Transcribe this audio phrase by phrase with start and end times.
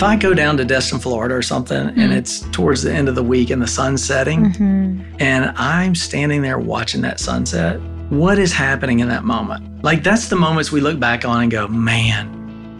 [0.00, 2.16] if I go down to Destin, Florida or something, and Mm.
[2.16, 5.00] it's towards the end of the week and the sun's setting, Mhm.
[5.20, 9.62] and I'm standing there watching that sunset, what is happening in that moment?
[9.84, 12.30] Like, that's the moments we look back on and go, man,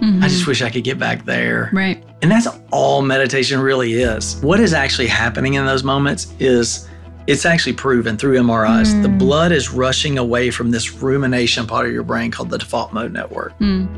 [0.00, 0.24] Mhm.
[0.24, 1.68] I just wish I could get back there.
[1.74, 2.02] right.
[2.22, 4.38] And that's all meditation really is.
[4.40, 6.88] What is actually happening in those moments is
[7.26, 8.94] it's actually proven through MRIs.
[9.02, 9.18] The Mm.
[9.18, 13.12] blood is rushing away from this rumination part of your brain called the default mode
[13.12, 13.52] network.
[13.60, 13.88] Mm.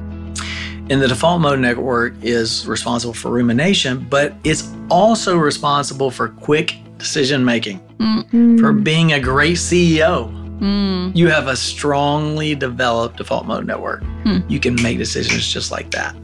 [0.91, 6.77] And the default mode network is responsible for rumination, but it's also responsible for quick
[6.99, 8.59] decision making, Mm.
[8.61, 10.31] for being a great CEO.
[10.61, 11.15] Mm.
[11.17, 14.03] You have a strongly developed default mode network.
[14.25, 14.39] Hmm.
[14.49, 16.15] You can make decisions just like that.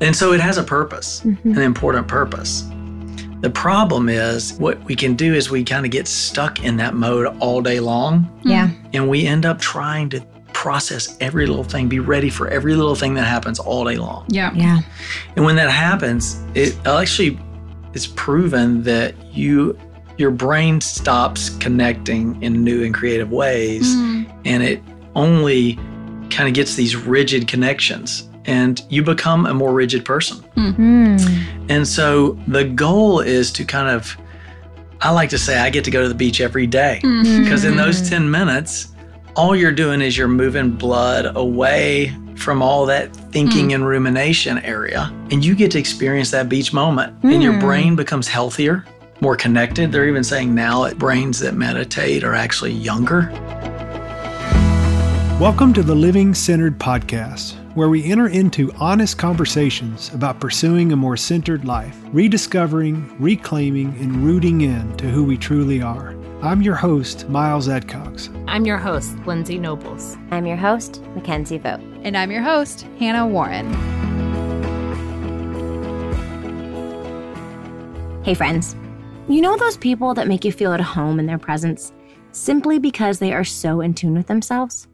[0.00, 1.52] And so it has a purpose, Mm-hmm.
[1.52, 1.56] Mhm.
[1.56, 2.64] an important purpose.
[3.40, 6.94] The problem is what we can do is we kind of get stuck in that
[6.94, 8.70] mode all day long Yeah.
[8.92, 10.20] and we end up trying to
[10.62, 14.24] process every little thing, be ready for every little thing that happens all day long.
[14.28, 14.50] Yeah.
[14.54, 14.80] Yeah.
[15.36, 17.38] And when that happens, it actually
[17.94, 19.78] it's proven that you
[20.16, 24.26] your brain stops connecting in new and creative ways Mm.
[24.46, 24.82] and it
[25.14, 25.78] only
[26.28, 30.38] kind of gets these rigid connections and you become a more rigid person.
[30.56, 31.70] Mm.
[31.70, 34.16] And so the goal is to kind of
[35.00, 37.44] I like to say I get to go to the beach every day Mm.
[37.44, 38.08] because in those Mm.
[38.10, 38.88] 10 minutes
[39.38, 45.12] all you're doing is you're moving blood away from all that thinking and rumination area
[45.30, 47.60] and you get to experience that beach moment and your Mm.
[47.60, 48.84] brain becomes healthier
[49.20, 53.30] more connected they're even saying now that brains that meditate are actually younger
[55.40, 60.96] Welcome to the Living Centered Podcast, where we enter into honest conversations about pursuing a
[60.96, 66.16] more centered life, rediscovering, reclaiming, and rooting in to who we truly are.
[66.40, 68.32] I'm your host, Miles Adcox.
[68.46, 70.16] I'm your host, Lindsay Nobles.
[70.30, 71.82] I'm your host, Mickenzie Vogt.
[72.04, 73.66] And I'm your host, Hannah Warren.
[78.22, 78.76] Hey, friends.
[79.28, 81.92] You know those people that make you feel at home in their presence
[82.30, 84.86] simply because they are so in tune with themselves?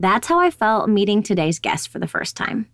[0.00, 2.68] That's how I felt meeting today's guest for the first time.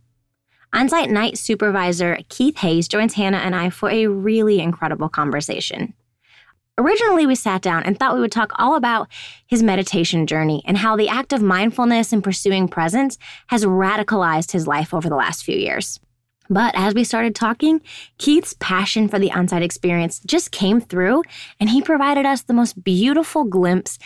[0.73, 5.93] On-site night supervisor Keith Hays joins Hannah and I for a really incredible conversation.
[6.77, 9.09] Originally, we sat down and thought we would talk all about
[9.47, 14.67] his meditation journey and how the act of mindfulness and pursuing presence has radicalized his
[14.67, 16.01] life over the last few years.
[16.51, 17.81] But as we started talking,
[18.19, 21.23] Keith's passion for the on-site experience just came through,
[21.61, 23.99] and he provided us the most beautiful glimpse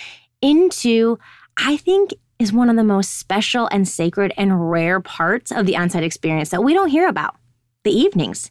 [0.43, 1.19] into,
[1.57, 5.77] I think, is one of the most special and sacred and rare parts of the
[5.77, 7.35] on-site experience that we don't hear about
[7.83, 8.51] the evenings.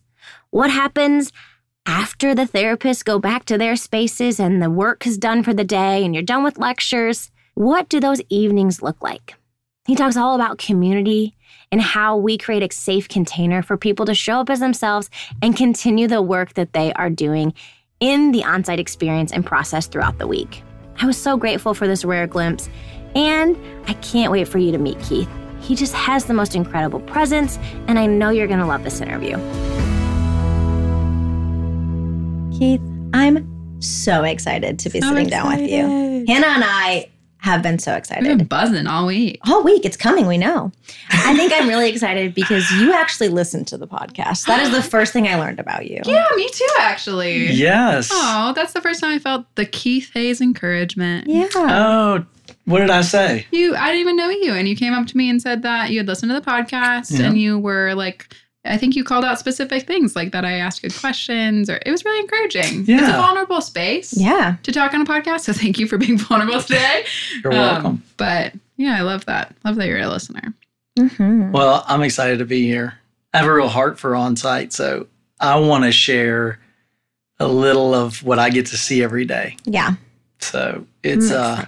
[0.50, 1.32] What happens
[1.88, 5.64] after the therapists go back to their spaces and the work is done for the
[5.64, 7.32] day and you're done with lectures?
[7.56, 9.36] What do those evenings look like?
[9.88, 11.34] He talks all about community
[11.72, 15.10] and how we create a safe container for people to show up as themselves
[15.42, 17.54] and continue the work that they are doing
[18.02, 20.62] in the on site experience and process throughout the week.
[21.00, 22.70] I was so grateful for this rare glimpse,
[23.16, 25.30] and I can't wait for you to meet Keith.
[25.62, 29.38] He just has the most incredible presence, and I know you're to love this interview.
[32.58, 32.82] Keith,
[33.14, 35.82] I'm so excited to be So sitting down with you.
[36.28, 37.10] Hannah and I
[37.40, 38.26] have been so excited.
[38.28, 39.40] We've been buzzing all week.
[39.48, 39.86] all week.
[39.86, 40.72] It's coming, we know.
[41.12, 44.46] I think I'm really excited because you actually listened to the podcast.
[44.46, 46.02] That is the first thing I learned about you.
[46.06, 47.52] Yeah, me too, actually.
[47.52, 51.28] yes Oh, that's the first time I felt the Keith Hays encouragement.
[51.28, 51.48] Yeah.
[51.56, 52.26] oh
[52.66, 55.16] what did i say You, I didn't even know you, and you came up to
[55.18, 57.28] me and said that you had listened to the podcast, Yeah.
[57.28, 58.34] and you were like,
[58.70, 60.46] I think you called out specific things like that.
[60.46, 62.86] I asked good questions, or it was really encouraging.
[62.86, 63.00] Yeah.
[63.00, 64.14] It's a vulnerable space.
[64.20, 64.56] Yeah.
[64.64, 67.06] To talk on a podcast, so thank you for being vulnerable today.
[67.44, 69.56] you're Um, welcome But yeah, I love that.
[69.66, 70.54] Love that you're a listener.
[70.98, 71.52] Mhm.
[71.52, 72.96] Well, I'm excited to be here.
[73.34, 75.08] I have a real heart for on site, so
[75.40, 76.60] I want to share
[77.40, 79.58] a little of what I get to see every day.
[79.66, 79.94] Yeah.
[80.40, 81.66] So it's I'm uh.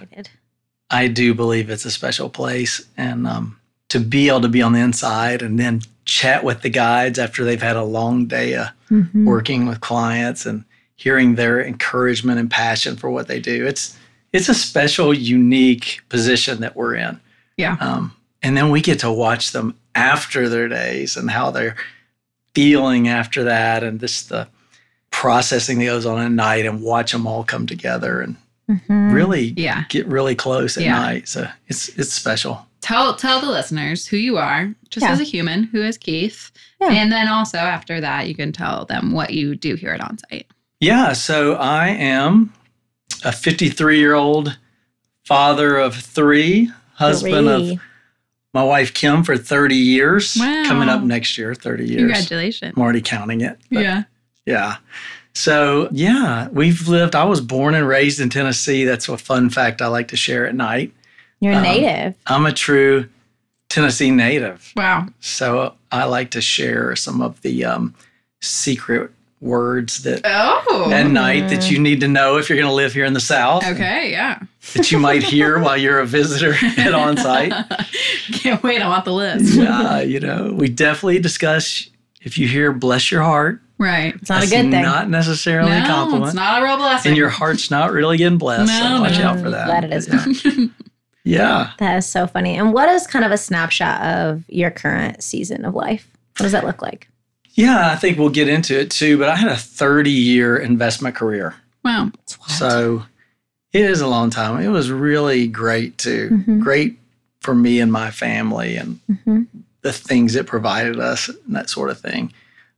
[0.92, 3.56] I do believe it's a special place and um
[3.90, 7.44] to be able to be on the inside and then chat with the guides after
[7.44, 9.24] they've had a long day of Mhm.
[9.24, 10.64] working with clients and
[10.96, 13.64] hearing their encouragement and passion for what they do.
[13.66, 13.96] It's
[14.32, 17.18] it's a special, unique position that we're in.
[17.56, 17.76] Yeah.
[17.80, 18.12] Um,
[18.44, 21.74] and then we get to watch them after their days and how they're
[22.54, 24.46] feeling after that, and just the
[25.10, 28.36] processing that goes on at night, and watch them all come together and
[28.70, 29.12] Mhm.
[29.12, 29.82] really Yeah.
[29.88, 30.98] get really close at Yeah.
[30.98, 31.28] night.
[31.28, 32.66] So it's it's special.
[32.90, 35.12] Tell tell the listeners who you are, just Yeah.
[35.12, 36.50] as a human, who is Keith.
[36.80, 36.90] Yeah.
[36.90, 40.46] And then also after that, you can tell them what you do here at Onsite.
[40.80, 42.52] Yeah, so I am
[43.22, 44.58] a 53 year old
[45.24, 47.78] father of three, husband of
[48.52, 50.36] my wife Kim for 30 years.
[50.36, 50.64] Wow.
[50.66, 52.00] Coming up next year, 30 years.
[52.00, 52.72] Congratulations.
[52.76, 53.56] I'm already counting it.
[53.70, 54.02] but Yeah.
[54.46, 54.76] Yeah.
[55.32, 58.84] So, yeah, we've lived, I was born and raised in Tennessee.
[58.84, 60.92] That's a fun fact I like to share at night.
[61.40, 62.14] You're Um, native.
[62.26, 63.08] I'm a true
[63.68, 64.72] Tennessee native.
[64.76, 65.06] Wow.
[65.20, 67.94] So, I like to share some of the um,
[68.40, 69.10] secret
[69.40, 70.90] words that Oh.
[70.92, 73.20] at night that you need to know if you're going to live here in the
[73.20, 73.66] South.
[73.66, 74.10] Okay.
[74.10, 74.38] Yeah.
[74.74, 77.52] That you might hear while you're a visitor at on site.
[78.34, 78.82] Can't wait.
[78.82, 79.54] I want the list.
[79.54, 81.88] Yeah, you know, we definitely discuss
[82.20, 84.14] if you hear bless your heart, Right.
[84.14, 84.82] It's not that's a good thing.
[84.82, 86.26] not necessarily a no, compliment.
[86.26, 87.10] it's not a real blessing.
[87.12, 88.66] and your heart's not really getting blessed.
[88.66, 89.24] No, so watch no.
[89.24, 89.66] out for that.
[89.68, 90.06] Glad it is
[90.44, 90.66] yeah.
[91.24, 91.72] Yeah.
[91.78, 92.56] That is so funny.
[92.56, 96.08] And what is kind of a snapshot of your current season of life?
[96.38, 97.08] What does that look like?
[97.54, 99.18] Yeah, I think we'll get into it too.
[99.18, 101.54] But I had a 30 year investment career.
[101.84, 102.10] wow.
[102.46, 103.02] So
[103.72, 104.60] it is a long time.
[104.62, 106.28] It was really great too.
[106.46, 106.60] Mhm.
[106.60, 106.98] Great
[107.40, 109.46] for me and my family and Mhm.
[109.82, 112.32] the things it provided us and that sort of thing.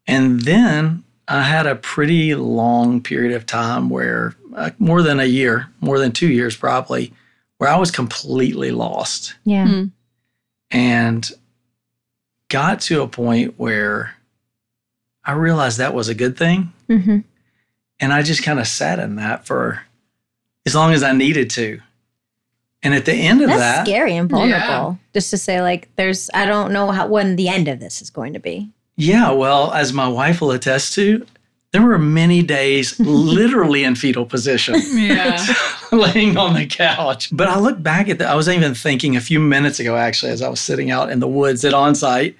[0.06, 5.24] And then I had a pretty long period of time where, uh, more than a
[5.24, 7.12] year, more than two years probably,
[7.62, 9.66] where I was completely lost Yeah.
[9.68, 9.92] Mm.
[10.72, 11.30] and
[12.48, 14.16] got to a point where
[15.24, 16.72] I realized that was a good thing.
[16.88, 17.18] hmm
[18.00, 19.82] And I just kind of sat in that for
[20.66, 21.80] as long as I needed to.
[22.82, 24.58] And at the end of That's that, scary and vulnerable.
[24.58, 24.94] Yeah.
[25.14, 28.10] Just to say, like, there's, I don't know how when the end of this is
[28.10, 28.70] going to be.
[28.96, 31.24] yeah, well, as my wife will attest to,
[31.72, 34.74] there were many days literally in fetal position.
[34.92, 35.44] Yeah.
[35.92, 37.28] laying on the couch.
[37.34, 38.28] But I look back at that.
[38.28, 41.20] I was even thinking a few minutes ago, actually, as I was sitting out in
[41.20, 42.34] the woods at onsite,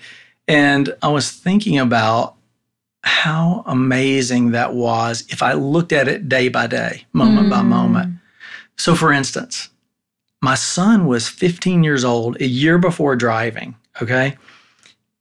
[0.49, 2.34] and I was thinking about
[3.05, 7.67] how amazing that was if I looked at it day by day, moment by Mm.
[7.67, 8.14] moment.
[8.76, 9.69] So, for instance,
[10.40, 14.37] my son was 15 years old a year before driving, okay?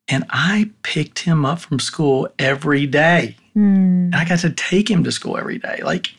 [0.08, 3.36] And I picked him up from school every day.
[3.56, 4.06] Mm.
[4.06, 5.82] And I got to take him to school every day.
[5.84, 6.12] Like,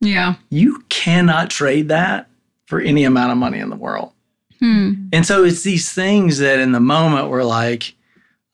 [0.00, 0.34] Yeah.
[0.50, 2.28] you cannot trade that
[2.66, 4.12] for any amount of money in the world.
[4.60, 5.08] Hmm.
[5.12, 7.94] And so it's these things that in the moment we're like,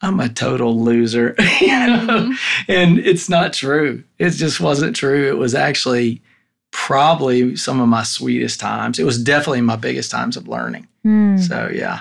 [0.02, 1.34] I'm a total loser.
[1.60, 2.34] you know?
[2.68, 4.04] And it's not true.
[4.18, 5.26] It just wasn't true.
[5.28, 6.20] It was actually
[6.72, 8.98] probably some of my sweetest times.
[8.98, 10.86] It was definitely my biggest times of learning.
[11.06, 11.40] Mm.
[11.40, 12.00] So yeah.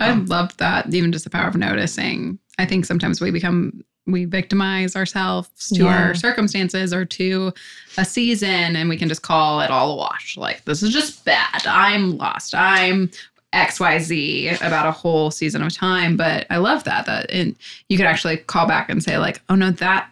[0.00, 0.92] I Um, love that.
[0.92, 2.38] Even just the power of noticing.
[2.58, 6.08] I think sometimes we become we victimize ourselves to Yeah.
[6.08, 7.52] our circumstances or to
[7.96, 10.36] a season, and we can just call it all a wash.
[10.36, 11.66] Like this is just bad.
[11.66, 12.54] I'm lost.
[12.54, 13.10] I'm
[13.52, 16.16] X Y Z about a whole season of time.
[16.16, 17.54] But I love that that and
[17.88, 20.10] you could actually call back and say like, oh no, that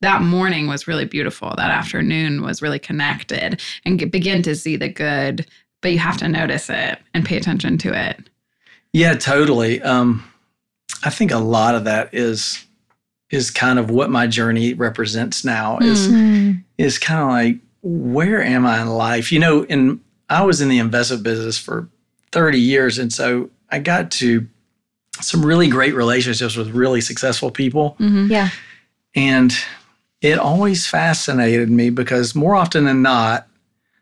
[0.00, 1.54] that morning was really beautiful.
[1.56, 5.46] That afternoon was really connected, and get, begin to see the good.
[5.80, 8.28] But you have to notice it and pay attention to it.
[8.92, 9.82] Yeah, totally.
[9.82, 10.22] Um,
[11.04, 12.64] I think a lot of that is
[13.34, 16.62] is kind of what my journey represents now is Mm.
[16.78, 19.30] is kind of like where am I in life?
[19.32, 20.00] You know, and
[20.30, 21.88] I was in the investment business for
[22.32, 24.46] 30 years and so I got to
[25.20, 28.30] some really great relationships with really successful people Mm-hmm.
[28.32, 28.48] Yeah.
[29.14, 29.52] and
[30.20, 33.46] it always fascinated me because more often than not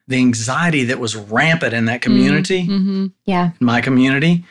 [0.08, 3.06] the anxiety that was rampant in that community Mm-hmm.
[3.26, 3.50] Yeah.
[3.60, 4.44] in my community,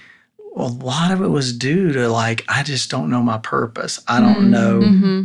[0.55, 3.99] a lot of it was due to like, I just don't know my purpose.
[4.07, 5.21] I don't Mm, know Mm-hmm.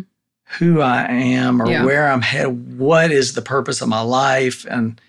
[0.59, 1.85] who I am or Yeah.
[1.85, 2.79] where I'm headed.
[2.79, 4.65] What is the purpose of my life?
[4.71, 5.01] And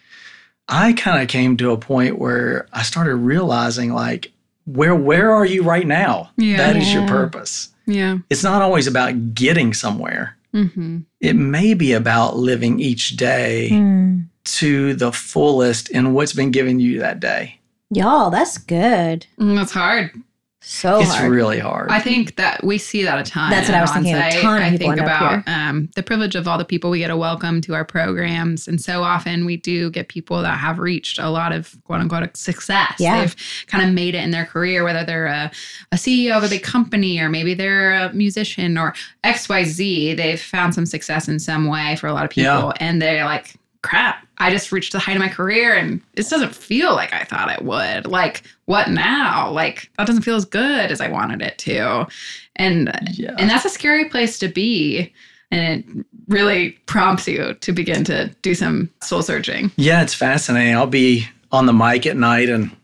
[0.68, 4.32] I kind of came to a point where I started realizing like,
[4.66, 6.32] where where are you right now?
[6.36, 6.58] Yeah.
[6.58, 7.70] That is your purpose.
[7.86, 8.18] Yeah.
[8.30, 10.36] It's not always about getting somewhere.
[10.54, 11.00] Mm-hmm.
[11.22, 14.26] It may be about living each day Mm.
[14.46, 17.57] to the fullest in what's been given you that day.
[17.90, 19.26] Y'all, that's good.
[19.40, 20.12] Mm, That's hard.
[20.60, 21.32] So it's hard.
[21.32, 21.90] really hard.
[21.90, 23.50] I think that we see that a ton.
[23.52, 25.90] That's what I was thinking, a ton of I people think end up about um,
[25.96, 29.02] the privilege of all the people we get to welcome to our programs, and so
[29.02, 32.96] often we do get people that have reached a lot of quote unquote success.
[33.00, 33.22] Yeah.
[33.22, 33.36] They've
[33.68, 35.50] kind of made it in their career, whether they're a,
[35.94, 40.16] a CEO of a big company or maybe they're a musician or X Y Z.
[40.16, 42.72] They've found some success in some way for a lot of people, Yeah.
[42.82, 43.54] and they're like,
[43.88, 47.24] "Crap." I just reached the height of my career and this doesn't feel like I
[47.24, 48.06] thought it would.
[48.06, 49.50] Like, what now?
[49.50, 52.08] Like, that doesn't feel as good as I wanted it to.
[52.56, 53.36] And yeah.
[53.38, 55.14] and that's a scary place to be.
[55.50, 59.72] And it really prompts you to begin to do some soul searching.
[59.78, 60.76] Yeah, it's fascinating.
[60.76, 62.76] I'll be on the mic at night and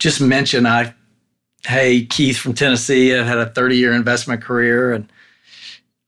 [0.00, 0.92] just mention I,
[1.64, 4.92] hey, Keith from Tennessee, I've had a 30 year investment career.
[4.92, 5.10] And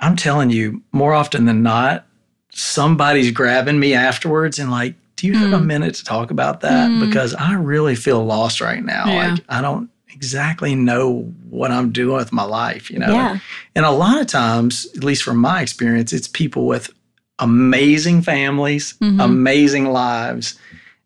[0.01, 2.07] I'm telling you, more often than not,
[2.53, 5.67] somebody's grabbing me afterwards and like, do you have a Mm.
[5.67, 6.91] minute to talk about that?
[6.91, 7.01] Mm.
[7.01, 9.07] Because I really feel lost right now.
[9.07, 9.31] Yeah.
[9.33, 13.13] Like, I don't exactly know what I'm doing with my life, you know.
[13.13, 13.39] Yeah.
[13.75, 16.91] And a lot of times, at least from my experience, it's people with
[17.39, 19.23] amazing families, Mhm.
[19.25, 20.55] amazing lives.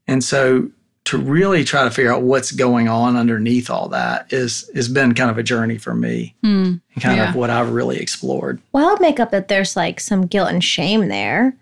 [0.08, 0.68] And so
[1.06, 5.14] to really try to figure out what's going on underneath all that is has been
[5.14, 6.74] kind of a journey for me Hmm.
[6.94, 7.30] and kind Yeah.
[7.30, 8.60] of what I've really explored.
[8.72, 11.54] Well, I would make up that there's like some guilt and shame there.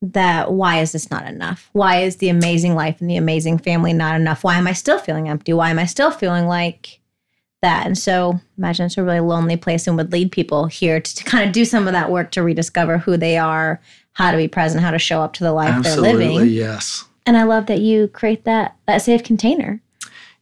[0.00, 1.70] That why is this not enough?
[1.72, 4.44] Why is the amazing life and the amazing family not enough?
[4.44, 5.52] Why am I still feeling empty?
[5.52, 7.00] Why am I still feeling like
[7.62, 7.84] that?
[7.84, 11.24] And so imagine it's a really lonely place and would lead people here to, to
[11.24, 13.80] kind of do some of that work to rediscover who they are,
[14.12, 16.48] how to be present, how to show up to the life Absolutely, they're living.
[16.52, 17.04] yes.
[17.28, 19.82] And I love that you create that that safe container.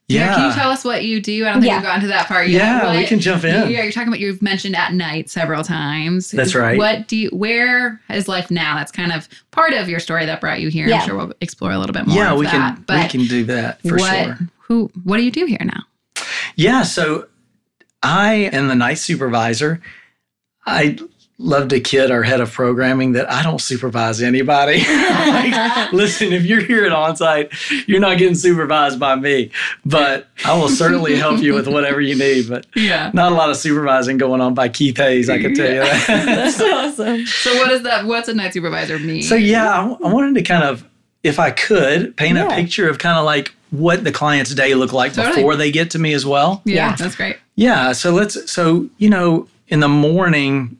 [0.06, 0.36] Yeah.
[0.36, 1.44] Can you tell us what you do?
[1.44, 1.78] I don't think Yeah.
[1.78, 2.60] we've gotten to that part yet.
[2.60, 3.68] Yeah, we can jump in.
[3.72, 6.30] Yeah, you're talking about you've mentioned at night several times.
[6.30, 6.78] That's right.
[6.78, 8.76] What do you where is life now?
[8.76, 10.86] That's kind of part of your story that brought you here.
[10.86, 11.00] Yeah.
[11.00, 12.76] I'm sure we'll explore a little bit more yeah, of we that.
[12.76, 14.38] can but we can do that for what sure.
[14.58, 15.82] who what do you do here now?
[16.54, 17.26] Yeah, so
[18.00, 19.80] I am the night supervisor.
[20.64, 20.98] I
[21.38, 24.82] love to kid our head of programming that I don't supervise anybody.
[25.26, 27.52] Like, listen, if you're here at onsite,
[27.86, 29.50] you're not getting supervised by me,
[29.84, 32.48] but I will certainly help you with whatever you need.
[32.48, 33.10] But Yeah.
[33.12, 36.06] not a lot of supervising going on by Keith Hays, I can tell you that.
[36.26, 37.26] That's awesome.
[37.26, 39.22] So what is that what's a night supervisor mean?
[39.22, 40.84] So yeah, I, I wanted to kind of,
[41.22, 44.92] if I could, paint a picture of kind of like what the client's day looked
[44.94, 45.36] like Totally.
[45.36, 46.62] before they get to me as well.
[46.64, 46.96] yeah, Yeah.
[46.96, 47.36] that's great.
[47.56, 47.92] Yeah.
[47.92, 48.50] So let's.
[48.50, 50.78] So you know, in the morning,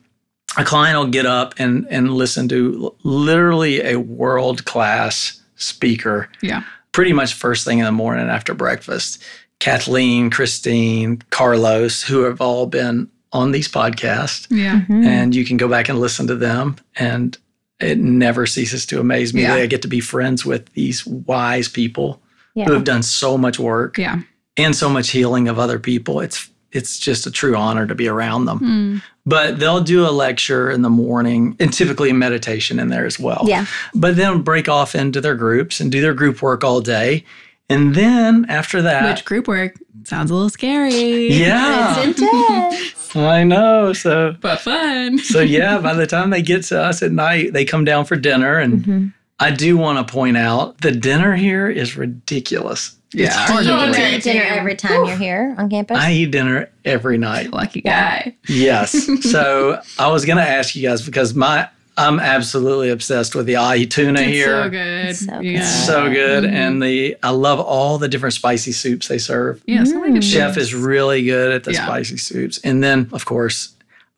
[0.57, 6.29] a client will get up and and listen to literally a world class speaker.
[6.41, 6.63] Yeah.
[6.91, 9.23] Pretty much first thing in the morning after breakfast.
[9.59, 14.81] Kathleen, Christine, Carlos, who have all been on these podcasts, Yeah.
[14.81, 15.03] Mm-hmm.
[15.03, 16.75] and you can go back and listen to them.
[16.95, 17.37] And
[17.79, 19.55] it never ceases to amaze me Yeah.
[19.55, 22.21] that I get to be friends with these wise people
[22.55, 22.65] Yeah.
[22.65, 24.21] who have done so much work Yeah.
[24.57, 26.19] and so much healing of other people.
[26.21, 28.57] It's it's just a true honor to be around them.
[28.59, 28.97] Hmm.
[29.25, 33.19] But they'll do a lecture in the morning and typically a meditation in there as
[33.19, 33.43] well.
[33.47, 33.65] Yeah.
[33.93, 37.25] But then break off into their groups and do their group work all day.
[37.69, 41.27] And then after that, Which group work sounds a little scary.
[41.33, 43.15] yeah, It's intense.
[43.15, 43.91] I know.
[43.93, 45.17] So But fun.
[45.33, 48.15] so yeah, by the time they get to us at night, they come down for
[48.15, 48.57] dinner.
[48.57, 49.13] And Mhm.
[49.39, 52.95] I do want to point out the dinner here is ridiculous.
[53.13, 53.29] It's Yeah.
[53.33, 55.97] hard Do to you eat dinner every time you're here on campus?
[55.97, 57.51] I eat dinner every night.
[57.53, 58.35] Lucky guy.
[58.47, 59.07] Yes.
[59.31, 61.67] so I was going to ask you guys because my
[61.99, 64.45] I'm absolutely obsessed with the ahi tuna It's here.
[64.63, 65.15] so good.
[65.15, 65.45] So good.
[65.45, 65.59] yeah.
[65.61, 66.51] It's so good, Mhm.
[66.53, 69.63] and the I love all the different spicy soups they serve.
[69.65, 71.85] yeah, so many good Chef is really good at the Yeah.
[71.87, 73.69] spicy soups, and then of course.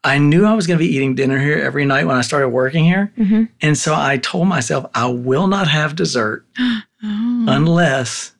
[0.03, 2.49] I knew I was going to be eating dinner here every night when I started
[2.49, 3.11] working here.
[3.19, 3.49] Mhm.
[3.61, 6.45] And so I told myself I will not have dessert
[7.03, 7.45] Oh.
[7.47, 8.31] unless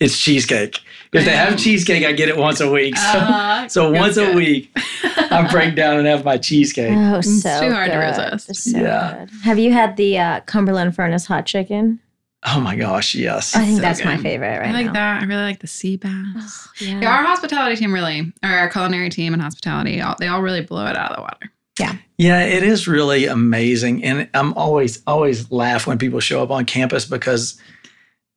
[0.00, 0.78] it's cheesecake.
[1.12, 2.96] If they have cheesecake, I get it once a week.
[2.96, 4.70] So, Uh, so good, once a week,
[5.04, 6.92] I break down and have my cheesecake.
[6.94, 8.50] Oh, It's so too hard to resist.
[8.50, 9.16] It's so Yeah.
[9.20, 9.30] good.
[9.44, 12.00] Have you had the uh, Cumberland Furnace hot chicken?
[12.48, 13.56] Oh my gosh, yes.
[13.56, 14.92] I think so that's my favorite right I like now.
[14.92, 15.22] that.
[15.22, 16.68] I really like the sea bass.
[16.80, 17.00] Yeah.
[17.00, 20.60] Yeah, our hospitality team really, or our culinary team and hospitality, all, they all really
[20.60, 21.52] blow it out of the water.
[21.80, 21.96] Yeah.
[22.18, 24.04] Yeah, it is really amazing.
[24.04, 27.58] And I'm always, always laugh when people show up on campus because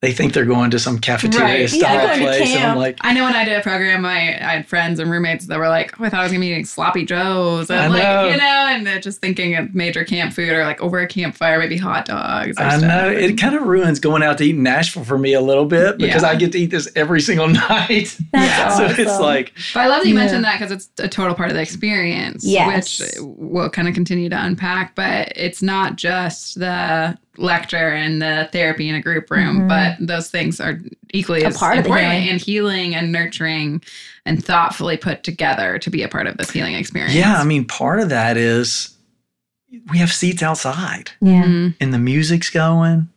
[0.02, 1.60] they think they're going to some cafeteria Right.
[1.60, 2.56] Yeah, style going to place.
[2.56, 5.12] And I'm like, I know when I did a program, I, I had friends and
[5.12, 7.80] roommates that were like, oh, I thought I was gonna be eating sloppy joes, and
[7.82, 8.30] I like, know.
[8.30, 11.60] you know, and they're just thinking of major camp food or like over a campfire,
[11.60, 12.58] maybe hot dogs.
[12.58, 12.82] Or I stuff.
[12.88, 15.66] know it kind of ruins going out to eat in Nashville for me a little
[15.66, 16.30] bit because Yeah.
[16.30, 18.18] I get to eat this every single night.
[18.32, 19.00] That's so awesome.
[19.06, 20.20] it's like, But I love that you Yeah.
[20.22, 23.00] mentioned that because it's a total part of the experience, Yes.
[23.02, 24.96] which we'll kind of continue to unpack.
[24.96, 29.68] But it's not just the lecture and the therapy in a group room, Mhm.
[29.70, 30.80] but those things are
[31.14, 32.30] equally A as part of the important healing.
[32.30, 33.82] and healing and nurturing
[34.26, 37.14] and thoughtfully put together to be a part of this healing experience.
[37.16, 38.90] yeah, I mean, part of that is
[39.92, 41.44] we have seats outside yeah.
[41.44, 41.76] Mhm.
[41.80, 43.08] and the music's going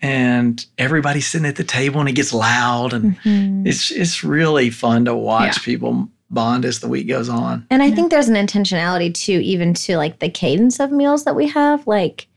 [0.00, 3.66] and everybody's sitting at the table and it gets loud and Mhm.
[3.66, 5.62] it's it's really fun to watch Yeah.
[5.64, 7.66] people bond as the week goes on.
[7.70, 7.94] And I Yeah.
[7.96, 11.84] think there's an intentionality too, even to like the cadence of meals that we have.
[11.86, 12.27] Like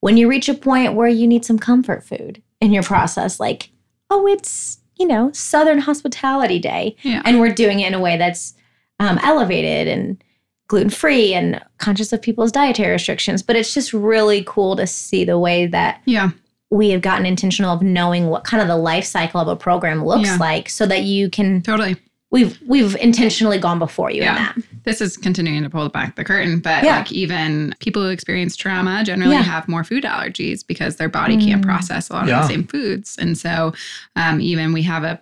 [0.00, 3.70] when you reach a point where you need some comfort food in your process, like,
[4.10, 6.96] oh, it's, you know, Southern Hospitality Day.
[7.02, 7.22] Yeah.
[7.24, 8.54] And we're doing it in a way that's
[9.00, 10.22] um, elevated and
[10.68, 13.42] gluten free and conscious of people's dietary restrictions.
[13.42, 16.30] But it's just really cool to see the way that Yeah.
[16.70, 20.04] we have gotten intentional of knowing what kind of the life cycle of a program
[20.04, 20.36] looks Yeah.
[20.36, 21.96] like so that you can Totally.
[22.30, 24.30] we've we've intentionally gone before you Yeah.
[24.30, 24.67] in that.
[24.84, 26.98] This is continuing to pull back the curtain, but Yeah.
[26.98, 29.42] like even people who experience trauma generally Yeah.
[29.42, 31.66] have more food allergies because their body can't Mm.
[31.66, 33.16] process a lot of the same foods.
[33.18, 33.74] And so,
[34.16, 35.20] um, even we have a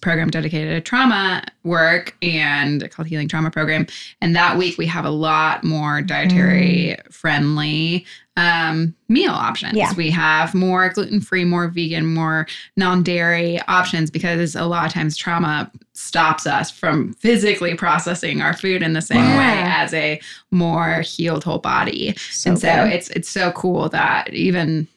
[0.00, 3.86] program dedicated to trauma work and called Healing Trauma Program.
[4.20, 8.04] And that week we have a lot more dietary friendly
[8.36, 9.74] um, meal options.
[9.74, 9.92] Yeah.
[9.94, 12.46] We have more gluten free, more vegan, more
[12.78, 15.70] non dairy options because a lot of times trauma
[16.02, 19.38] stops us from physically processing our food in the same Wow.
[19.38, 22.14] way as a more healed whole body.
[22.30, 22.92] So and so good.
[22.92, 24.88] it's it's so cool that even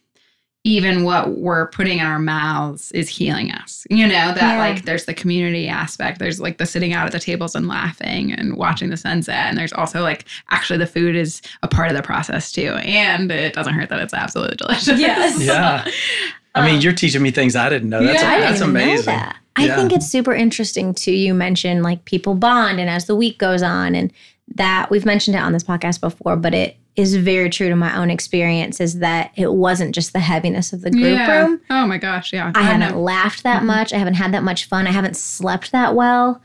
[0.68, 3.86] even what we're putting in our mouths is healing us.
[3.92, 4.58] You know, that Yeah.
[4.58, 6.18] like there's the community aspect.
[6.18, 9.46] There's like the sitting out at the tables and laughing and watching the sunset.
[9.48, 12.74] And there's also like actually the food is a part of the process too.
[12.84, 15.00] And it doesn't hurt that it's absolutely delicious.
[15.00, 15.40] Yes.
[15.40, 15.88] Yeah.
[16.56, 18.02] I mean, um, you're teaching me things I didn't know.
[18.04, 19.06] That's, Yeah, I didn't that's amazing.
[19.14, 19.36] know that.
[19.58, 19.76] I Yeah.
[19.76, 21.14] think it's super interesting too.
[21.14, 24.12] You mentioned like people bond, and as the week goes on, and
[24.56, 27.96] that we've mentioned it on this podcast before, but it is very true to my
[27.98, 28.80] own experience.
[28.80, 31.42] Is that it wasn't just the heaviness of the group Yeah.
[31.42, 31.60] room.
[31.70, 32.32] Oh my gosh.
[32.32, 32.52] Yeah.
[32.56, 33.02] I haven't know.
[33.02, 33.66] laughed that Mhm.
[33.66, 33.94] much.
[33.94, 34.88] I haven't had that much fun.
[34.88, 36.42] I haven't slept that well.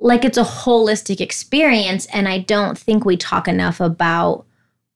[0.00, 2.06] Like it's a holistic experience.
[2.06, 4.44] And I don't think we talk enough about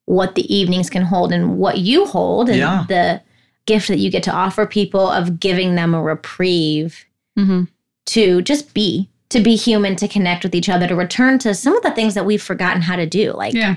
[0.07, 2.85] what the evenings can hold and what you hold and Yeah.
[2.89, 3.21] the
[3.67, 7.05] gift that you get to offer people of giving them a reprieve
[7.39, 7.69] Mhm.
[8.07, 11.77] to just be, to be human, to connect with each other, to return to some
[11.77, 13.33] of the things that we've forgotten how to do.
[13.33, 13.77] Like, Yeah.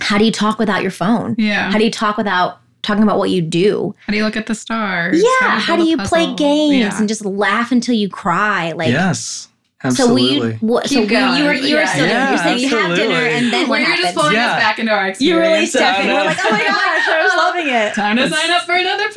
[0.00, 1.34] how do you talk without your phone?
[1.38, 1.70] Yeah.
[1.70, 3.94] How do you talk without talking about what you do?
[4.06, 5.20] How do you look at the stars?
[5.22, 5.58] Yeah.
[5.58, 6.98] How do build a you play games Yeah.
[6.98, 8.72] and just laugh until you cry?
[8.72, 9.48] Like, yes.
[9.92, 10.50] So Absolutely.
[10.52, 11.86] we, what, so Keep we, you were, you were Yeah.
[11.86, 14.32] still doing, Yeah, you're saying you have dinner and then what Well, you're just pulling
[14.34, 14.52] Yeah.
[14.52, 15.20] us back into our experience.
[15.20, 16.06] You really I stepped in.
[16.08, 17.94] We're like, oh my gosh, I was loving it.
[17.94, 19.08] Time to It's- sign up for another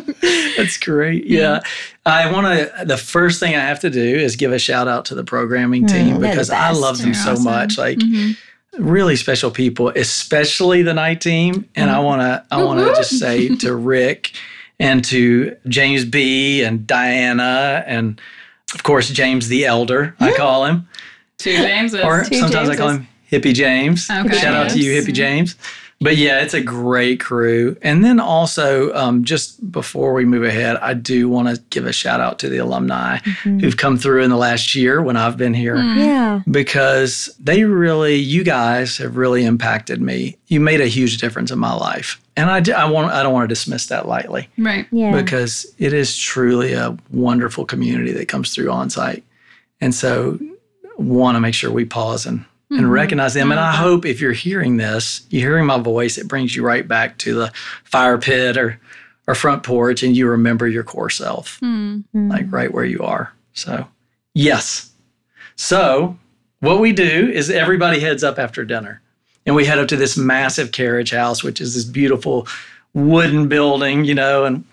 [0.00, 0.14] program.
[0.56, 1.26] That's great.
[1.26, 1.60] Yeah.
[2.04, 5.04] I want to, the first thing I have to do is give a shout out
[5.06, 7.44] to the programming Mm, team they're because I love them They're so awesome.
[7.44, 7.78] much.
[7.78, 8.36] Like, Mhm.
[8.78, 11.64] really special people, especially the night team.
[11.74, 14.32] And I want to, I want to just say to Rick
[14.78, 18.20] and to James B and Diana and
[18.76, 20.86] of course James the Elder, I call him,
[21.38, 22.04] Two Jameses.
[22.04, 24.08] or Two sometimes I call him Hippie James.
[24.10, 24.38] Okay.
[24.38, 25.06] Shout out to you, James.
[25.08, 25.56] Hippie James.
[25.98, 27.74] But yeah, it's a great crew.
[27.80, 31.92] And then also, um, just before we move ahead, I do want to give a
[31.92, 35.54] shout out to the alumni who've come through in the last year when I've been
[35.54, 35.96] here Mm.
[35.96, 36.40] Yeah.
[36.50, 40.36] because they really, you guys have really impacted me.
[40.48, 43.32] You made a huge difference in my life, and I, d- I want, I don't
[43.32, 44.86] want to dismiss that lightly Right.
[44.90, 45.12] Yeah.
[45.20, 49.24] because it is truly a wonderful community that comes through on site,
[49.80, 50.38] and so
[50.98, 52.90] want to make sure we pause and and Mhm.
[52.90, 53.52] recognize them.
[53.52, 53.76] And I Mhm.
[53.76, 57.32] hope if you're hearing this, you're hearing my voice, it brings you right back to
[57.34, 57.52] the
[57.84, 58.80] fire pit or
[59.28, 62.00] or front porch, and you remember your core self Hmm.
[62.14, 63.32] like right where you are.
[63.54, 63.86] So,
[64.34, 64.90] yes.
[65.56, 66.16] So,
[66.60, 69.00] what we do is everybody heads up after dinner
[69.46, 72.46] and we head up to this massive carriage house, which is this beautiful
[72.94, 74.64] wooden building, you know, and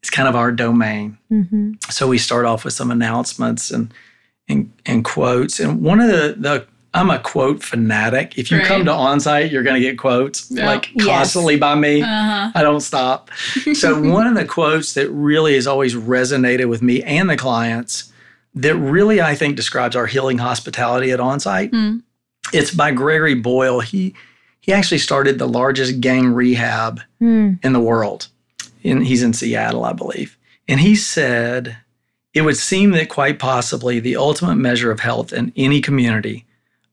[0.00, 1.18] it's kind of our domain.
[1.30, 1.72] Mm-hmm.
[1.90, 3.92] So, we start off with some announcements and
[4.48, 5.60] and, and quotes.
[5.60, 8.36] And one of the, the I'm a quote fanatic.
[8.36, 8.66] If you Right.
[8.66, 10.66] come to onsite, you're going to get quotes Yeah.
[10.66, 11.06] like Yes.
[11.06, 12.02] constantly by me.
[12.02, 12.50] Uh-huh.
[12.54, 13.30] I don't stop.
[13.72, 18.12] So one of the quotes that really has always resonated with me and the clients
[18.56, 21.70] that really I think describes our healing hospitality at onsite.
[21.70, 21.98] Hmm.
[22.52, 23.80] It's by Gregory Boyle.
[23.80, 24.14] He
[24.60, 27.58] he actually started the largest gang rehab Mm.
[27.64, 28.28] in the world.
[28.84, 30.36] And he's in Seattle, I believe.
[30.68, 31.76] And he said,
[32.32, 36.44] it would seem that quite possibly the ultimate measure of health in any community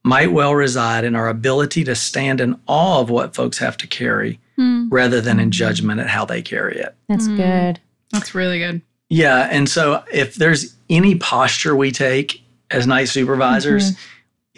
[0.02, 3.86] might well reside in our ability to stand in awe of what folks have to
[3.86, 4.88] carry Hmm.
[4.90, 6.94] rather than in judgment at how they carry it.
[7.08, 7.36] That's Mm.
[7.36, 7.80] good.
[8.12, 8.82] That's really good.
[9.08, 9.48] Yeah.
[9.50, 13.92] And so if there's any posture we take as night supervisors,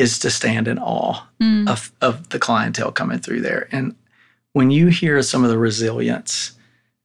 [0.02, 1.66] is to stand in awe Hmm.
[1.68, 3.68] of, of the clientele coming through there.
[3.72, 3.94] And
[4.52, 6.52] when you hear some of the resilience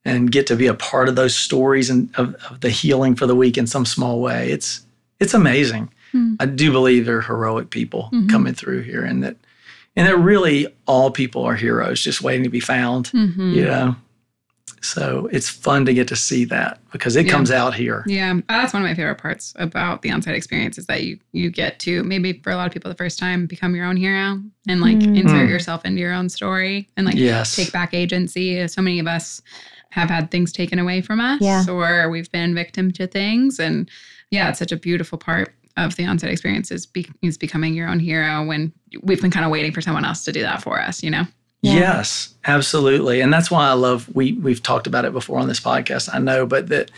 [0.06, 3.28] and get to be a part of those stories and of, of the healing for
[3.28, 4.82] the week in some small way, it's
[5.20, 5.90] it's amazing.
[6.12, 6.36] Hmm.
[6.40, 8.30] I do believe they're heroic people Mhm.
[8.30, 9.36] coming through here and that
[9.96, 13.06] and that really all people are heroes just waiting to be found.
[13.14, 13.54] Mhm.
[13.56, 13.96] You know.
[14.82, 17.32] So it's fun to get to see that because it Yeah.
[17.32, 18.04] comes out here.
[18.08, 21.20] Yeah, uh, that's one of my favorite parts about the on-site experience is that you
[21.34, 23.98] you get to maybe for a lot of people the first time become your own
[23.98, 25.18] hero and like Mm.
[25.18, 25.50] insert Mm.
[25.50, 27.56] yourself into your own story and like yes.
[27.56, 28.68] take back agency.
[28.68, 29.42] So many of us
[29.92, 31.66] have had things taken away from us Yeah.
[31.70, 33.90] or we've been victim to things and
[34.32, 37.88] yeah, it's such a beautiful part of the on-site experience is, be, is becoming your
[37.88, 40.82] own hero when we've been kind of waiting for someone else to do that for
[40.82, 41.26] us, you know?
[41.62, 41.74] Yeah.
[41.74, 43.22] Yes, absolutely.
[43.22, 46.10] And that's why I love we we've talked about it before on this podcast.
[46.14, 46.92] I know, but that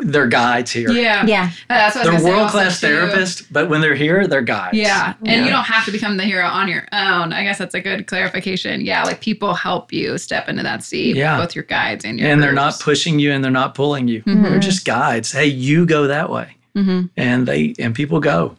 [0.00, 0.90] they're guides here.
[0.90, 1.24] Yeah.
[1.24, 1.50] Yeah.
[1.70, 4.76] Uh, That's what They're world class therapists, but when they're here, they're guides.
[4.76, 5.14] Yeah.
[5.20, 5.44] And Yeah.
[5.44, 7.32] you don't have to become the hero on your own.
[7.32, 8.80] I guess that's a good clarification.
[8.80, 9.04] Yeah.
[9.04, 11.38] Like people help you step into that seat, Yeah.
[11.38, 14.22] both your guides and your And they're not pushing you and they're not pulling you.
[14.24, 14.42] Mhm.
[14.42, 15.30] They're just guides.
[15.30, 16.56] Hey, you go that way.
[16.76, 17.10] Mhm.
[17.16, 18.56] And they and people go.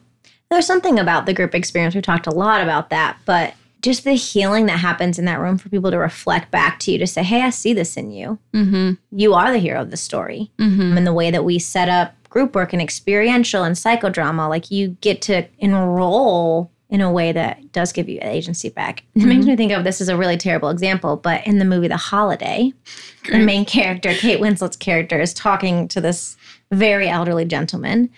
[0.50, 1.96] There's something about the group experience.
[1.96, 5.58] We talked a lot about that, but just the healing that happens in that room
[5.58, 8.38] for people to reflect back to you to say, hey, I see this in you.
[8.54, 8.98] Mhm.
[9.12, 10.52] You are the hero of the story.
[10.60, 10.98] Mhm.
[10.98, 14.98] And the way that we set up group work and experiential and psychodrama, like you
[15.00, 19.04] get to enroll in a way that does give you agency back.
[19.16, 21.88] It makes me think of this is a really terrible example, but in the movie
[21.88, 22.74] The Holiday,
[23.30, 26.38] the main character, Kate Winslet's character, is talking to this
[26.72, 28.10] very elderly gentleman.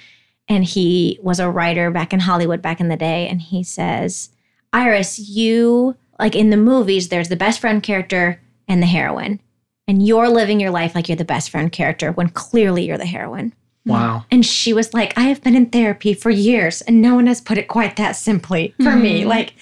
[0.50, 3.28] And he was a writer back in Hollywood back in the day.
[3.28, 4.30] And he says,
[4.74, 9.40] Iris, you, like in the movies, there's the best friend character and the heroine.
[9.88, 13.06] And you're living your life like you're the best friend character when clearly you're the
[13.06, 13.54] heroine.
[13.86, 14.26] Wow.
[14.30, 17.40] And she was like, I have been in therapy for years and no one has
[17.40, 19.22] put it quite that simply for me.
[19.24, 19.28] Mhm.
[19.28, 19.54] Like,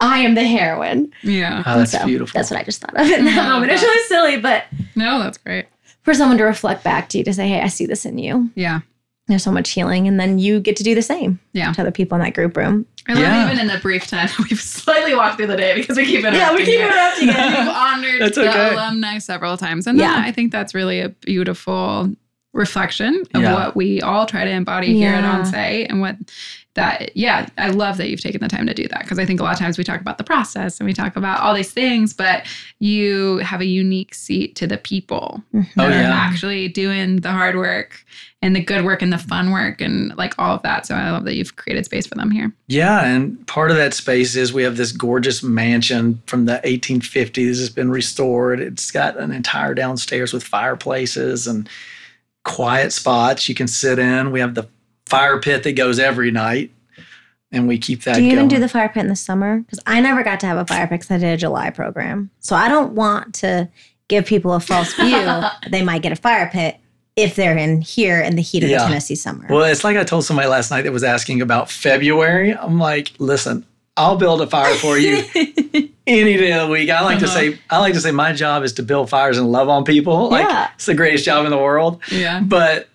[0.00, 1.12] I am the heroine.
[1.22, 1.62] Yeah.
[1.66, 2.32] Oh, that's So beautiful.
[2.38, 3.72] That's what I just thought of in that Yeah, moment.
[3.72, 4.64] It's really silly, but
[4.96, 5.66] No, that's great.
[6.02, 8.50] for someone to reflect back to you to say, hey, I see this in you.
[8.54, 8.80] Yeah.
[9.26, 10.08] There's so much healing.
[10.08, 11.70] And then you get to do the same Yeah.
[11.72, 12.86] to other people in that group room.
[13.06, 13.44] I love Yeah.
[13.46, 16.40] even in the brief time we've slightly walked through the day because we keep interrupting.
[16.40, 17.34] Yeah, we keep interrupting it.
[17.58, 18.72] You've honored That's the okay.
[18.74, 20.22] alumni several times, and Yeah.
[20.24, 22.10] I think that's really a beautiful
[22.52, 23.52] reflection of Yeah.
[23.54, 25.38] what we all try to embody here at Yeah.
[25.38, 26.16] On Site, and what
[26.74, 27.16] that.
[27.16, 29.42] Yeah, I love that you've taken the time to do that because I think a
[29.42, 32.12] lot of times we talk about the process and we talk about all these things,
[32.12, 32.46] but
[32.78, 35.80] you have a unique seat to the people mm-hmm.
[35.80, 36.12] Oh, that are yeah.
[36.12, 38.04] actually doing the hard work
[38.42, 40.86] and the good work and the fun work and like all of that.
[40.86, 42.52] So I love that you've created space for them here.
[42.66, 47.38] Yeah, and part of that space is we have this gorgeous mansion from the 1850s.
[47.38, 48.60] It's been restored.
[48.60, 51.68] It's got an entire downstairs with fireplaces and
[52.44, 54.30] quiet spots you can sit in.
[54.30, 54.68] We have the
[55.06, 56.72] fire pit that goes every night,
[57.52, 58.38] and we keep that Do you going.
[58.46, 59.58] even do the fire pit in the summer?
[59.60, 62.30] Because I never got to have a fire pit because I did a July program.
[62.40, 63.68] So I don't want to
[64.08, 66.76] give people a false view they might get a fire pit
[67.16, 68.78] if they're in here in the heat of Yeah.
[68.82, 69.46] the Tennessee summer.
[69.48, 72.52] well, it's like I told somebody last night that was asking about February.
[72.54, 73.64] I'm like, listen,
[73.96, 75.22] I'll build a fire for you
[76.06, 76.90] any day of the week.
[76.90, 77.34] I like to Uh-huh.
[77.34, 80.28] say, I like to say, my job is to build fires and love on people.
[80.30, 80.70] Like Yeah.
[80.74, 82.02] it's the greatest job in the world.
[82.10, 82.40] Yeah.
[82.40, 82.88] But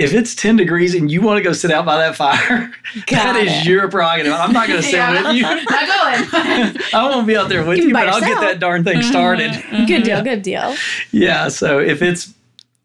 [0.00, 3.06] if it's 10 degrees and you want to go sit out by that fire, that
[3.06, 3.66] Got is it.
[3.66, 4.32] your prerogative.
[4.32, 5.42] I'm not going to sit with you.
[5.42, 6.76] Not going.
[6.94, 9.00] I won't be out there with You you, by but I'll get that darn thing
[9.00, 9.10] mm-hmm.
[9.10, 9.50] started.
[9.50, 9.84] Mm-hmm.
[9.86, 10.74] good deal, good deal.
[11.12, 11.48] Yeah.
[11.48, 12.32] So if it's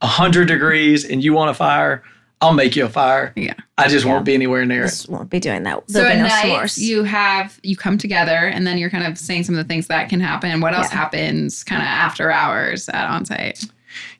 [0.02, 2.04] 100 degrees and you want a fire,
[2.42, 3.32] I'll make you a fire.
[3.36, 3.54] Yeah.
[3.78, 4.88] I just won't be anywhere near it.
[4.90, 5.90] Just won't be doing that.
[5.90, 6.78] So at night, s'mores.
[6.78, 9.88] you have you come together, and then you're kind of saying some of the things
[9.88, 10.62] that can happen.
[10.62, 10.98] What else Yeah.
[10.98, 13.70] happens kind of after hours at onsite?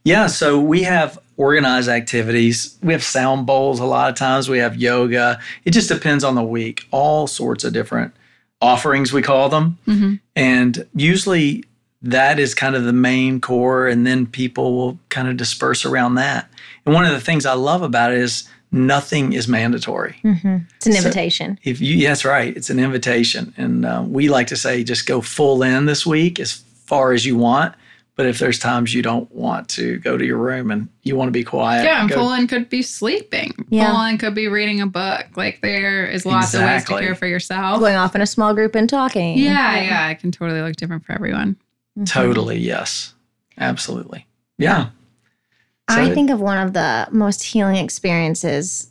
[0.06, 2.78] Yeah, so we have organized activities.
[2.84, 4.48] We have sound bowls a lot of times.
[4.48, 5.40] We have yoga.
[5.66, 6.88] It just depends on the week.
[6.92, 8.14] All sorts of different
[8.62, 9.78] offerings, we call them.
[9.88, 10.20] Mhm.
[10.36, 11.66] And usually
[12.04, 16.16] that is kind of the main core, and then people will kind of disperse around
[16.16, 16.48] that.
[16.86, 20.18] And one of the things I love about it is nothing is mandatory.
[20.24, 20.66] Mhm.
[20.78, 21.58] It's an So- invitation.
[21.64, 23.54] If you, yeah, that's right, it's an invitation.
[23.58, 27.26] And uh, we like to say just go full in this week as far as
[27.26, 27.74] you want.
[28.16, 31.28] But if there's times you don't want to go to your room and you want
[31.28, 33.54] to be quiet, Yeah, and go- Full could be sleeping.
[33.70, 33.92] Yeah.
[34.12, 35.26] Full could be reading a book.
[35.36, 37.80] Like there is lots of ways to care for yourself.
[37.80, 39.38] Going off in a small group and talking.
[39.38, 41.58] Yeah, yeah, it can totally look different for everyone.
[42.00, 42.06] Mhm.
[42.08, 43.14] Totally, yes.
[43.58, 44.26] Absolutely.
[44.58, 44.88] Yeah.
[45.88, 48.90] I think of one of the most healing experiences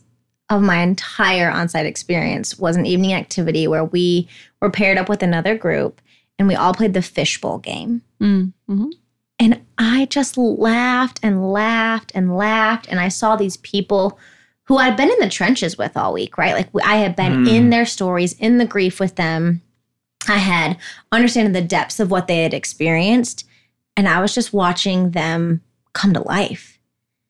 [0.49, 4.27] of my entire on-site experience was an evening activity where we
[4.61, 5.99] were paired up with another group
[6.37, 8.01] and we all played the fishbowl game.
[8.21, 8.89] Mm-hmm.
[9.39, 12.87] And I just laughed and laughed and laughed.
[12.89, 14.17] And I saw these people
[14.63, 16.55] who I'd been in the trenches with all week, right?
[16.55, 17.49] Like I had been Mm.
[17.49, 19.61] in their stories, in the grief with them.
[20.27, 20.77] I had
[21.11, 23.45] understanding the depths of what they had experienced.
[23.97, 25.61] And I was just watching them
[25.93, 26.79] come to life.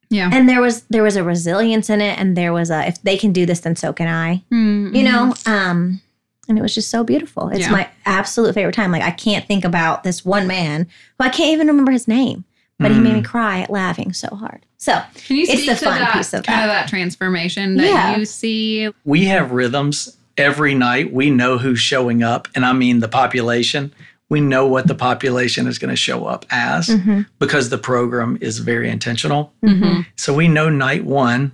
[0.10, 0.30] Yeah.
[0.32, 3.18] And there was there was a resilience in it, and there was a if they
[3.18, 4.44] can do this, then so can I.
[4.54, 4.96] Mm-hmm.
[4.96, 6.00] You know, um,
[6.48, 7.50] and it was just so beautiful.
[7.50, 7.72] It's Yeah.
[7.72, 8.92] my absolute favorite time.
[8.92, 10.88] Like I can't think about this one man
[11.20, 12.44] who I can't even remember his name,
[12.80, 13.26] but he made me Mm.
[13.26, 14.66] cry laughing so hard.
[14.78, 16.64] So Can you It's speak the to fun that piece of kind that.
[16.66, 18.18] of that transformation that Yeah.
[18.18, 18.90] you see?
[19.04, 21.14] We have rhythms every night.
[21.14, 22.48] We know who's showing up.
[22.56, 23.92] And I mean the population.
[24.30, 28.38] We know what the population is going to show up as mhm, because the program
[28.42, 29.54] is very intentional.
[29.64, 30.02] Mm-hmm.
[30.16, 31.52] So we know night one,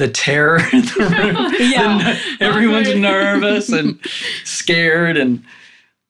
[0.00, 1.70] the terror in the room.
[1.70, 2.16] Yeah.
[2.38, 3.98] The- everyone's nervous and
[4.44, 5.16] scared.
[5.16, 5.44] And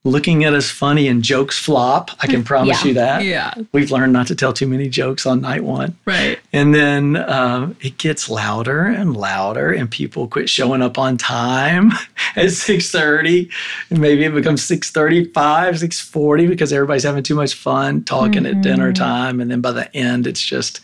[0.03, 2.09] looking at us funny and jokes flop.
[2.21, 2.87] I can promise Yeah.
[2.87, 3.23] you that.
[3.23, 3.53] Yeah.
[3.71, 5.95] We've learned not to tell too many jokes on night one.
[6.05, 6.39] Right.
[6.51, 11.91] And then um, it gets louder and louder, and people quit showing up on time
[12.35, 13.51] at 6:30.
[13.91, 18.91] And maybe it becomes 6:35, 6:40 because everybody's having too much fun talking at dinner
[18.93, 19.39] time.
[19.39, 20.81] And then by the end, it's just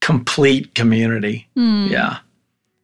[0.00, 1.48] complete community.
[1.56, 1.88] Hmm.
[1.90, 2.18] Yeah.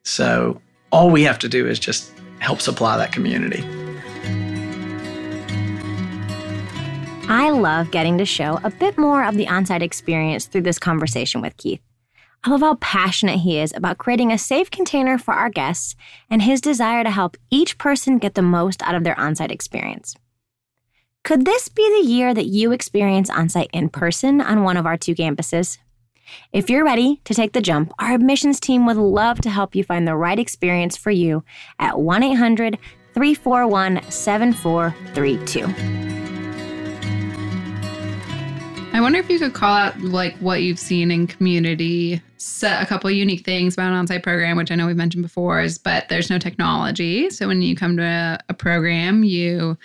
[0.04, 0.60] So
[0.90, 3.64] all we have to do is just help supply that community.
[7.28, 11.40] I love getting to show a bit more of the onsite experience through this conversation
[11.40, 11.80] with Keith.
[12.42, 15.94] I love how passionate he is about creating a safe container for our guests
[16.30, 20.16] and his desire to help each person get the most out of their onsite experience.
[21.22, 24.96] Could this be the year that you experience onsite in person on one of our
[24.96, 25.78] two campuses?
[26.52, 29.84] If you're ready to take the jump, our admissions team would love to help you
[29.84, 31.44] find the right experience for you
[31.78, 32.78] at 1 800
[33.14, 35.66] 341 7432.
[38.92, 42.20] I wonder if you could call out like what you've seen in community.
[42.38, 45.60] Set a couple unique things about an onsite program, which I know we've mentioned before,
[45.60, 47.30] is but there's no technology.
[47.30, 49.78] So when you come to a, a program, you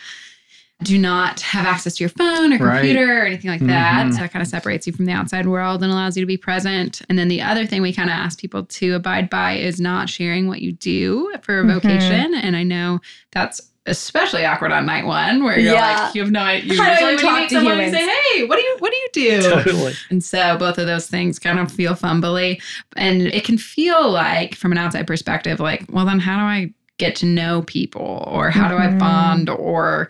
[0.84, 2.80] do not have access to your phone or Right.
[2.80, 4.08] computer or anything like that.
[4.08, 4.14] Mhm.
[4.14, 6.36] So that kind of separates you from the outside world and allows you to be
[6.38, 7.02] present.
[7.10, 10.10] And then the other thing we kind of ask people to abide by is not
[10.10, 11.74] sharing what you do for a Mhm.
[11.76, 12.34] vocation.
[12.36, 13.00] And I know
[13.32, 16.04] that's especially awkward on night one where you're Yeah.
[16.06, 16.74] like, you have no idea.
[16.82, 17.94] How do Usually you talk to someone, you humans?
[17.98, 19.50] say, hey, what do you what do you do?
[19.50, 19.94] Totally.
[20.10, 22.60] And so both of those things kind of feel fumbly.
[22.98, 26.72] And it can feel like, from an outside perspective, like, well, then how do I
[26.98, 28.28] get to know people?
[28.32, 29.00] Or how do I Mhm.
[29.00, 29.50] bond?
[29.50, 30.10] Or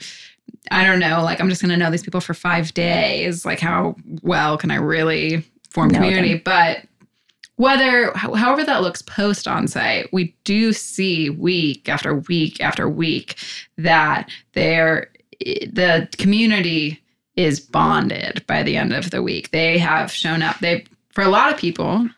[0.71, 3.45] I don't know, like, I'm just going to know these people for five days.
[3.45, 6.35] Like, how well can I really form Know community?
[6.37, 6.85] But
[7.57, 13.37] whether, however that looks post on site, we do see week after week after week
[13.77, 17.01] that there, the community
[17.35, 19.51] is bonded by the end of the week.
[19.51, 20.59] They have shown up.
[20.59, 22.09] They, for a lot of people,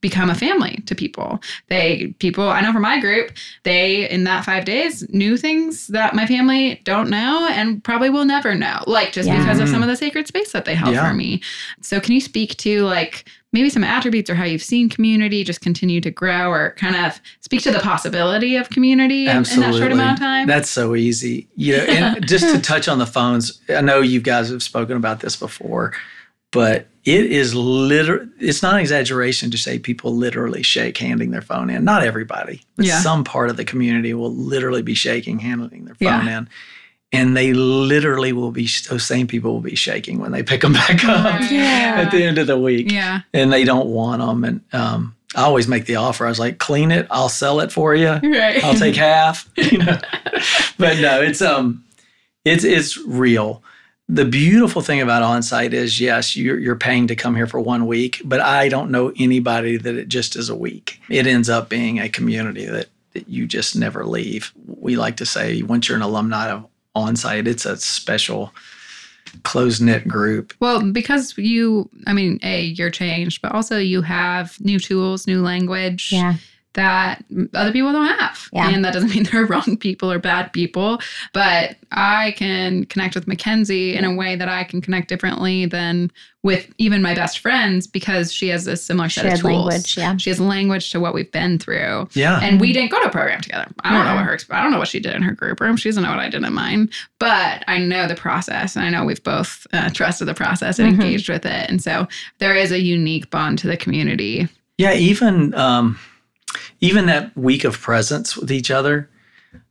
[0.00, 1.40] become a family to people.
[1.68, 3.32] They people I know from my group,
[3.64, 8.24] they in that 5 days knew things that my family don't know and probably will
[8.24, 8.82] never know.
[8.86, 9.38] Like just Yeah.
[9.38, 11.08] because of some of the sacred space that they held Yeah.
[11.08, 11.42] for me.
[11.82, 15.60] So can you speak to like maybe some attributes or how you've seen community just
[15.60, 19.46] continue to grow or kind of speak to the possibility of community in, in that
[19.46, 19.92] short Absolutely.
[19.92, 20.46] amount of time?
[20.46, 21.48] That's so easy.
[21.56, 24.96] You know, and just to touch on the phones, I know you guys have spoken
[24.96, 25.92] about this before,
[26.52, 31.40] but it is literally, it's not an exaggeration to say people literally shake handing their
[31.42, 31.84] phone in.
[31.84, 33.00] Not everybody, but Yeah.
[33.00, 36.38] some part of the community will literally be shaking, handing their phone Yeah.
[36.38, 36.48] in.
[37.12, 40.74] And they literally will be, those same people will be shaking when they pick them
[40.74, 41.94] back up Yeah.
[42.04, 43.22] at the end of the week yeah.
[43.34, 44.44] and they don't want them.
[44.44, 46.26] And um, I always make the offer.
[46.26, 48.10] I was like, clean it, I'll sell it for you.
[48.10, 48.62] Right.
[48.62, 49.98] I'll take half, you know.
[50.78, 51.82] but no, it's um
[52.44, 53.62] it's it's real.
[54.12, 57.86] The beautiful thing about onsite is yes, you're you're paying to come here for one
[57.86, 61.00] week, but I don't know anybody that it just is a week.
[61.08, 64.52] It ends up being a community that, that you just never leave.
[64.66, 68.52] We like to say once you're an alumni of onsite, it's a special
[69.44, 70.54] close knit group.
[70.58, 75.40] Well, because you, I mean, A, you're changed, but also you have new tools, new
[75.40, 76.34] language Yeah.
[76.74, 78.48] That other people don't have.
[78.52, 78.68] Yeah.
[78.70, 81.00] And that doesn't mean they're wrong people or bad people,
[81.32, 86.12] but I can connect with Mickenzie in a way that I can connect differently than
[86.44, 89.66] with even my best friends because she has a similar set Shared of tools.
[89.66, 90.16] language, yeah.
[90.16, 92.08] She has language to what we've been through.
[92.12, 92.38] Yeah.
[92.40, 93.66] And we didn't go to a program together.
[93.80, 95.76] I don't know what her I don't know what she did in her group room.
[95.76, 96.88] She doesn't know what I did in mine.
[97.18, 100.88] But I know the process, and I know we've both uh, trusted the process and
[100.96, 101.02] Mhm.
[101.02, 101.68] engaged with it.
[101.68, 102.06] And so
[102.38, 104.48] there is a unique bond to the community.
[104.78, 105.98] Yeah, even um,
[106.80, 109.08] even that week of presence with each other,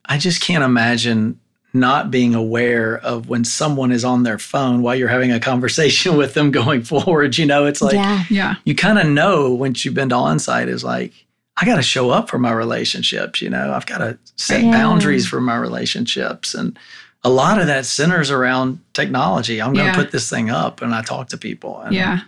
[0.06, 1.40] I just can't imagine
[1.72, 6.18] not being aware of when someone is on their phone while you're having a conversation
[6.22, 7.38] with them going forward.
[7.38, 8.24] You know, it's like yeah.
[8.30, 8.56] Yeah.
[8.66, 11.14] you kind of know once you've been to onsite is like,
[11.62, 13.42] I got to show up for my relationships.
[13.42, 14.72] You know, I've got to set Yeah.
[14.72, 16.56] boundaries for my relationships.
[16.56, 16.78] And
[17.24, 19.62] a lot of that centers around technology.
[19.62, 19.96] I'm going to Yeah.
[19.96, 21.82] put this thing up and I talk to people.
[21.82, 22.22] And Yeah.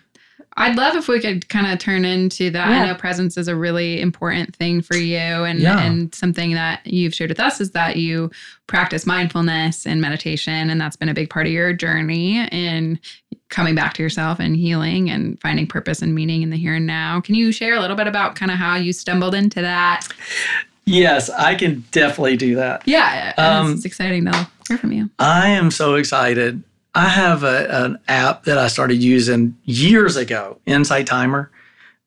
[0.57, 2.69] I'd love if we could kind of turn into that.
[2.69, 2.81] Yeah.
[2.81, 5.79] I know presence is a really important thing for you and Yeah.
[5.79, 8.29] and something that you've shared with us is that you
[8.67, 12.99] practice mindfulness and meditation and that's been a big part of your journey in
[13.49, 16.85] coming back to yourself and healing and finding purpose and meaning in the here and
[16.85, 17.21] now.
[17.21, 20.07] Can you share a little bit about kind of how you stumbled into that?
[20.85, 22.81] Yes, I can definitely do that.
[22.85, 25.09] Yeah, Um, it's exciting to hear from you.
[25.19, 26.63] I am so excited.
[26.93, 31.51] I have a, an app that I started using years ago, Insight Timer.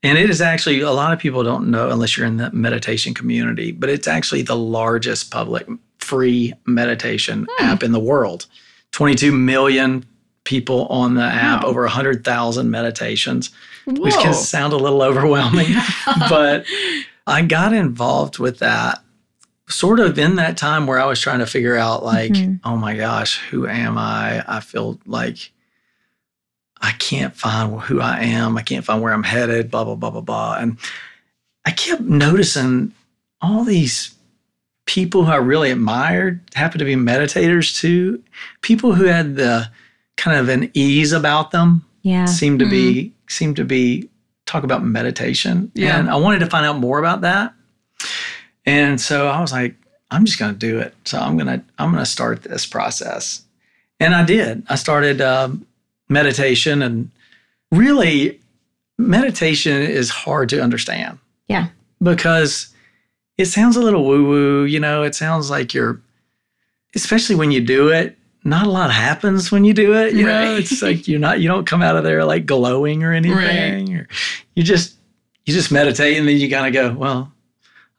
[0.03, 3.15] And it is actually, a lot of people don't know unless you're in the meditation
[3.15, 5.67] community, but it's actually the largest public
[5.99, 7.65] free meditation hmm.
[7.65, 8.47] app in the world.
[8.93, 10.05] 22 million
[10.45, 11.71] people on the app, Wow.
[11.71, 13.51] over 100,000 meditations,
[13.87, 15.75] which can sound a little overwhelming.
[16.29, 16.67] but
[17.27, 19.03] I got involved with that
[19.69, 22.61] sort of in that time where I was trying to figure out, like, Mhm.
[22.65, 24.45] oh my gosh, who am I?
[24.47, 25.53] I feel like
[26.81, 28.59] I can't find who I am.
[28.59, 30.57] I can't find where I'm headed, blah, blah, blah, blah, blah.
[30.59, 30.77] And
[31.65, 32.93] I kept noticing
[33.41, 34.15] all these
[34.87, 38.23] people who I really admired happened to be meditators too.
[38.61, 39.71] People who had the
[40.19, 42.27] kind of an ease about them Yeah.
[42.27, 44.11] seemed to be seemed to be
[44.45, 45.73] talk about meditation.
[45.75, 45.99] Yeah.
[45.99, 47.54] And I wanted to find out more about that.
[48.67, 49.75] And so I was like,
[50.11, 50.95] I'm just gonna do it.
[51.05, 53.43] So I'm gonna I'm gonna start this process.
[54.01, 54.63] And I did.
[54.69, 55.67] I started um,
[56.09, 57.11] meditation and
[57.71, 58.41] really
[58.99, 61.19] meditation is hard to understand.
[61.49, 61.69] Yeah.
[62.03, 62.69] Because
[63.39, 66.01] it sounds a little woo woo, you know, it sounds like you're,
[66.95, 70.15] especially when you do it, not a lot happens when you do it.
[70.15, 70.59] You know, Right.
[70.61, 73.95] it's like you're not, you don't come out of there like glowing or anything.
[73.97, 74.09] Or
[74.55, 74.95] you just,
[75.47, 77.33] you just meditate and then you kind of go, well,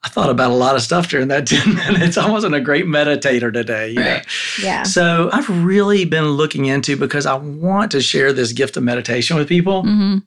[0.05, 2.15] I thought about a lot of stuff during that 10 minutes.
[2.17, 3.89] I wasn't a great meditator today.
[3.89, 4.19] You know?
[4.61, 4.83] Yeah.
[4.83, 9.35] So I've really been looking into because I want to share this gift of meditation
[9.35, 9.83] with people.
[9.83, 10.23] Mhm.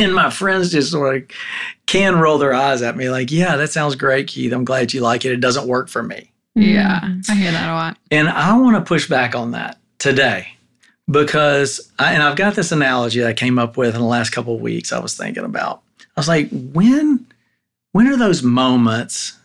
[0.00, 1.22] And my friends just sort of
[1.86, 4.52] can roll their eyes at me like, yeah, that sounds great, Keith.
[4.52, 5.32] I'm glad you like it.
[5.32, 6.30] It doesn't work for me.
[6.54, 7.30] Yeah, Mm.
[7.30, 7.96] I hear that a lot.
[8.10, 10.48] And I want to push back on that today
[11.10, 14.30] because, I, and I've got this analogy that I came up with in the last
[14.30, 15.82] couple of weeks I was thinking about.
[16.16, 17.26] I was like, when,
[17.92, 19.36] when are those moments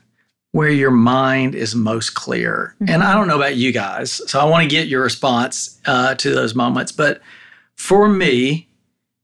[0.51, 2.75] where your mind is most clear?
[2.87, 6.15] And I don't know about you guys, so I want to get your response uh,
[6.15, 6.91] to those moments.
[6.91, 7.21] But
[7.75, 8.69] for me,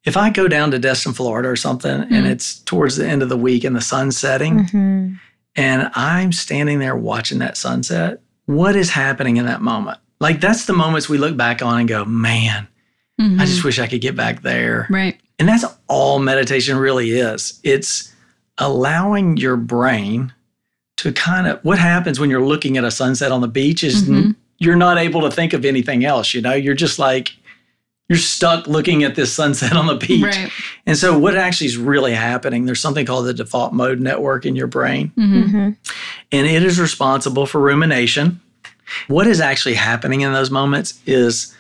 [0.03, 2.29] if I go down to Destin, Florida or something, and Mm.
[2.31, 5.19] it's towards the end of the week and the sun's setting, Mhm.
[5.55, 9.99] and I'm standing there watching that sunset, what is happening in that moment?
[10.19, 12.67] Like that's the moments we look back on and go, man,
[13.19, 14.87] I just wish I could get back there.
[14.89, 15.19] right.
[15.37, 17.59] And that's all meditation really is.
[17.63, 18.10] It's
[18.61, 20.33] allowing your brain
[20.97, 24.07] to kind of what happens when you're looking at a sunset on the beach is
[24.07, 24.35] n- Mhm.
[24.59, 26.53] you're not able to think of anything else, you know?
[26.53, 27.33] You're just like
[28.07, 30.21] you're stuck looking at this sunset on the beach.
[30.23, 30.51] Right.
[30.85, 34.55] And so what actually is really happening, there's something called the default mode network in
[34.55, 35.49] your brain Mhm.
[35.51, 35.75] Mhm.
[36.31, 38.39] and it is responsible for rumination.
[39.07, 41.53] What is actually happening in those moments is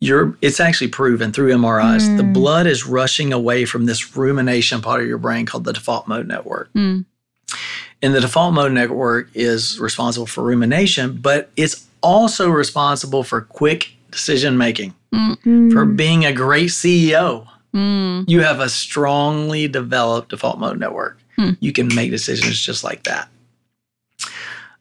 [0.00, 2.16] you're it's actually proven through MRIs.
[2.16, 2.32] The Mm.
[2.32, 6.28] blood is rushing away from this rumination part of your brain called the default mode
[6.28, 6.72] network.
[6.74, 7.04] Mm.
[8.00, 13.92] And the default mode network is responsible for rumination, but it's also responsible for quick
[14.12, 15.72] decision making, Mm.
[15.72, 17.46] for being a great CEO.
[17.74, 18.24] Mm.
[18.28, 21.18] You have a strongly developed default mode network.
[21.36, 21.50] Hmm.
[21.60, 23.28] You can make decisions just like that.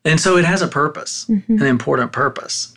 [0.05, 1.61] And so it has a purpose, Mhm.
[1.61, 2.73] an important purpose.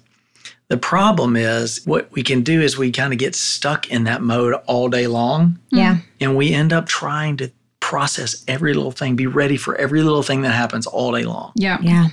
[0.70, 4.22] The problem is what we can do is we kind of get stuck in that
[4.22, 5.98] mode all day long Yeah.
[6.20, 10.22] and we end up trying to process every little thing, be ready for every little
[10.22, 11.50] thing that happens all day long.
[11.56, 11.78] Yeah.
[11.82, 12.08] Yeah.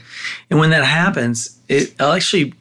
[0.50, 2.54] And when that happens, it actually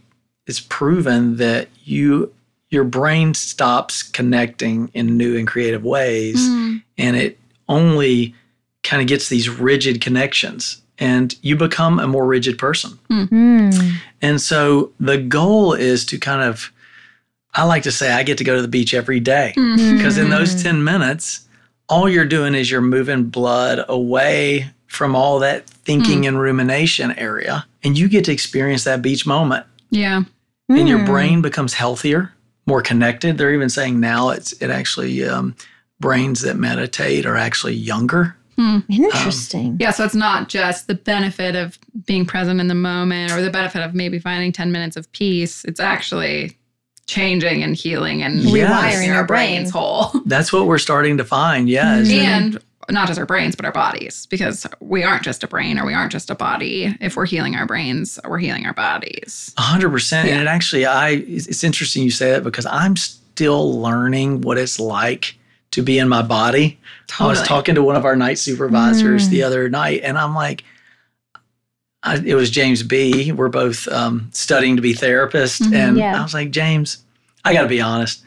[0.46, 2.32] is proven that you
[2.68, 6.82] your brain stops connecting in new and creative ways Mm.
[6.98, 8.34] and it only
[8.82, 12.98] kind of gets these rigid connections and you become a more rigid person.
[13.10, 13.92] Mm.
[14.22, 16.72] And so the goal is to kind of
[17.54, 19.96] I like to say I get to go to the beach every day Mm.
[19.96, 20.62] because in those Mm.
[20.62, 21.40] 10 minutes
[21.88, 27.64] all you're doing is you're moving blood away from all that thinking and rumination area
[27.84, 30.22] and you get to experience that beach moment Yeah.
[30.68, 31.06] and your Mm.
[31.06, 32.32] brain becomes healthier
[32.66, 35.54] more connected they're even saying now it's it actually um,
[36.00, 38.78] brains that meditate are actually younger Hmm.
[38.88, 39.66] Interesting.
[39.72, 39.90] Um, yeah.
[39.90, 43.82] So it's not just the benefit of being present in the moment or the benefit
[43.82, 45.64] of maybe finding 10 minutes of peace.
[45.64, 46.56] It's actually
[47.06, 48.68] changing and healing and Yes.
[48.68, 50.10] rewiring our brains whole.
[50.26, 53.64] that's what we're starting to find yeah is that- and not just our brains, but
[53.66, 56.96] our bodies, because we aren't just a brain or we aren't just a body.
[57.00, 59.52] If we're healing our brains, we're healing our bodies.
[59.58, 60.28] A hundred percent.
[60.28, 60.34] Yeah.
[60.34, 64.56] And it actually, I it's it's interesting you say that because I'm still learning what
[64.56, 65.36] it's like
[65.72, 66.78] to be in my body.
[67.20, 70.64] I was talking to one of our night supervisors the other night, and I'm like,
[72.02, 73.32] I, it was James B.
[73.32, 75.74] We're both um, studying to be therapists, Mhm.
[75.74, 76.18] and Yeah.
[76.18, 76.98] I was like, James,
[77.44, 78.22] I got to be honest.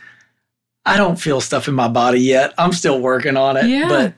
[0.86, 2.54] I don't feel stuff in my body yet.
[2.58, 3.88] I'm still working on it, Yeah.
[3.88, 4.14] but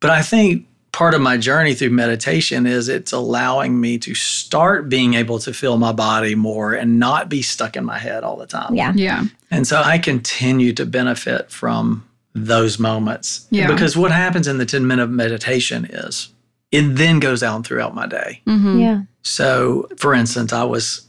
[0.00, 4.88] but I think part of my journey through meditation is it's allowing me to start
[4.88, 8.36] being able to feel my body more and not be stuck in my head all
[8.36, 8.74] the time.
[8.74, 8.92] Yeah.
[8.94, 9.24] Yeah.
[9.50, 12.04] And so I continue to benefit from
[12.36, 13.46] those moments.
[13.50, 13.66] Yeah.
[13.68, 16.28] Because what happens in the 10 minute meditation is
[16.70, 18.42] it then goes out throughout my day.
[18.46, 18.80] Mhm.
[18.80, 19.02] Yeah.
[19.22, 21.02] So, for instance, I was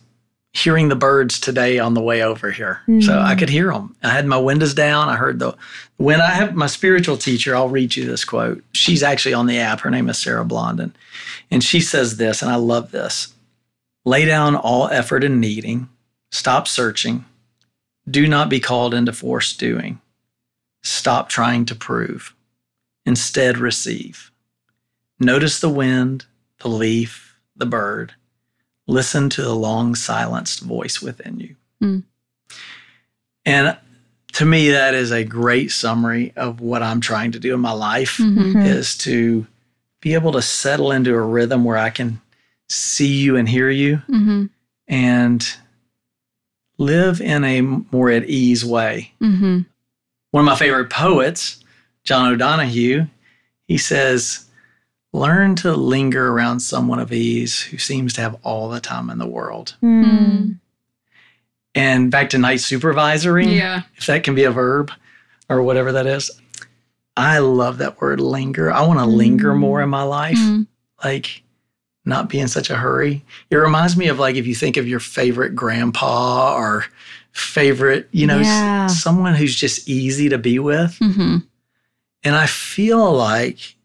[0.53, 2.79] hearing the birds today on the way over here.
[3.01, 3.95] So I could hear them.
[4.01, 5.09] I had my windows down.
[5.09, 5.55] I heard the
[5.97, 8.63] when I have my spiritual teacher, I'll read you this quote.
[8.73, 9.81] She's actually on the app.
[9.81, 10.93] Her name is Sarah Blondin.
[11.51, 13.33] And she says this, and I love this.
[14.05, 15.89] Lay down all effort in needing.
[16.31, 17.25] Stop searching.
[18.09, 19.99] Do not be called into forced doing.
[20.87, 22.33] Stop trying to prove.
[23.05, 24.31] Instead, receive.
[25.19, 26.25] Notice the wind,
[26.59, 28.13] the leaf, the bird.
[28.87, 31.55] Listen to the long silenced voice within you.
[31.83, 32.03] Mm.
[33.45, 33.77] And
[34.33, 37.71] to me, that is a great summary of what I'm trying to do in my
[37.73, 38.65] life Mhm.
[38.65, 39.45] is to
[39.99, 42.21] be able to settle into a rhythm where I can
[42.69, 44.49] see you and hear you Mhm.
[44.87, 45.45] and
[46.77, 49.13] live in a more at ease way.
[49.21, 49.65] Mhm.
[50.37, 51.63] One of my favorite poets,
[52.03, 53.07] John O'Donohue,
[53.67, 54.45] he says,
[55.11, 59.17] Learn to linger around someone of ease who seems to have all the time in
[59.17, 59.75] the world.
[59.81, 60.59] Mm.
[61.73, 63.81] And back to night supervisory, Yeah.
[63.95, 64.91] if that can be a verb
[65.49, 66.29] or whatever that is.
[67.15, 68.71] I love that word linger.
[68.71, 69.57] I want to linger Mm.
[69.57, 70.37] more in my life.
[70.37, 70.67] Mm.
[71.03, 71.41] like
[72.05, 73.25] not be in such a hurry.
[73.49, 76.85] It reminds me of like if you think of your favorite grandpa or
[77.37, 78.87] favorite, you know, s- Yeah.
[78.87, 80.97] someone who's just easy to be with.
[81.01, 81.43] Mhm.
[82.23, 83.75] And I feel like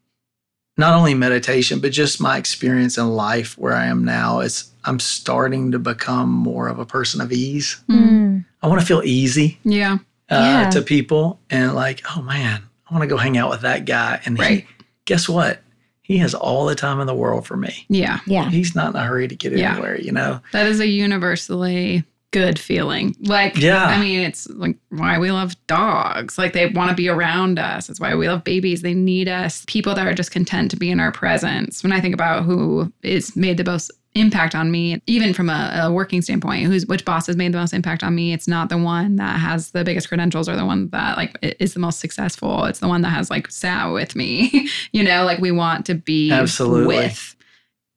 [0.79, 4.99] not only meditation, but just my experience in life where I am now is I'm
[4.99, 7.77] starting to become more of a person of ease.
[7.89, 8.45] Mm.
[8.63, 9.99] I want to feel easy Yeah.
[10.31, 10.35] uh,
[10.65, 10.71] Yeah.
[10.71, 14.21] to people and like, oh man, I want to go hang out with that guy.
[14.25, 14.65] And he,
[15.05, 15.63] guess what?
[16.01, 17.85] He has all the time in the world for me.
[17.89, 18.19] Yeah.
[18.27, 18.49] Yeah.
[18.51, 19.73] he's not in a hurry to get Yeah.
[19.73, 20.41] anywhere, you know?
[20.53, 23.15] That is a universally good feeling.
[23.21, 23.85] Like, Yeah.
[23.85, 26.37] I mean, it's like why we love dogs.
[26.39, 27.89] Like, they want to be around us.
[27.89, 28.83] It's why we love babies.
[28.83, 29.65] They need us.
[29.69, 31.83] People that are just content to be in our presence.
[31.83, 35.81] When I think about who is made the most impact on me, even from a,
[35.85, 38.69] a working standpoint, who's which boss has made the most impact on me, it's not
[38.69, 41.99] the one that has the biggest credentials or the one that like is the most
[42.01, 42.65] successful.
[42.65, 44.69] It's the one that has like sat with me.
[44.93, 46.87] you know, like we want to be Absolutely.
[46.97, 47.37] with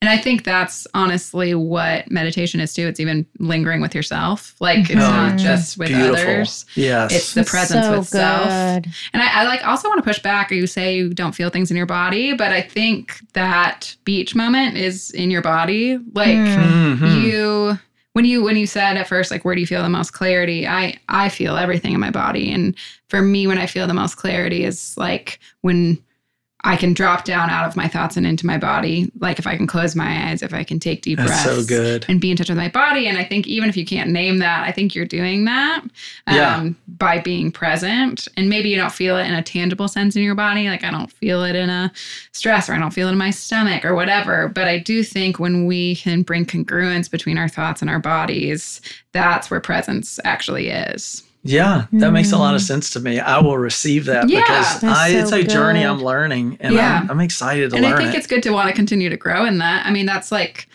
[0.05, 2.87] and I think that's honestly what meditation is too.
[2.87, 4.55] It's even lingering with yourself.
[4.59, 4.97] Like it's Mhm.
[4.99, 6.15] not just with Beautiful.
[6.15, 6.65] others.
[6.75, 7.11] Yes.
[7.13, 8.47] It's the presence so with self.
[8.49, 10.51] And I, I like also want to push back.
[10.51, 14.35] Or you say you don't feel things in your body, but I think that beach
[14.35, 15.97] moment is in your body.
[16.13, 16.97] Like Mm.
[16.99, 17.23] Mhm.
[17.23, 17.79] you
[18.13, 20.65] when you when you said at first like where do you feel the most clarity
[20.65, 22.73] i i feel everything in my body and
[23.09, 25.97] for me when i feel the most clarity is like when
[26.65, 29.55] i can drop down out of my thoughts and into my body like if i
[29.55, 32.05] can close my eyes if i can take deep That's breaths so good.
[32.09, 34.39] and be in touch with my body and i think even if you can't name
[34.39, 35.81] that i think you're doing that
[36.27, 36.69] um, Yeah.
[36.87, 40.35] by being present and maybe you don't feel it in a tangible sense in your
[40.35, 41.91] body like i don't feel it in a
[42.31, 44.49] stress or I don't feel it in my stomach or whatever.
[44.49, 48.81] But I do think when we can bring congruence between our thoughts and our bodies,
[49.13, 51.23] that's where presence actually is.
[51.47, 52.65] Yeah, that makes a lot of Mm.
[52.65, 53.19] sense to me.
[53.19, 54.41] I will receive that Yeah.
[54.41, 55.83] because I, so it's a journey.
[55.83, 57.01] I'm learning and Yeah.
[57.03, 58.17] I'm, I'm excited to and learn And I think it.
[58.17, 59.85] it's good to want to continue to grow in that.
[59.85, 60.67] I mean, that's like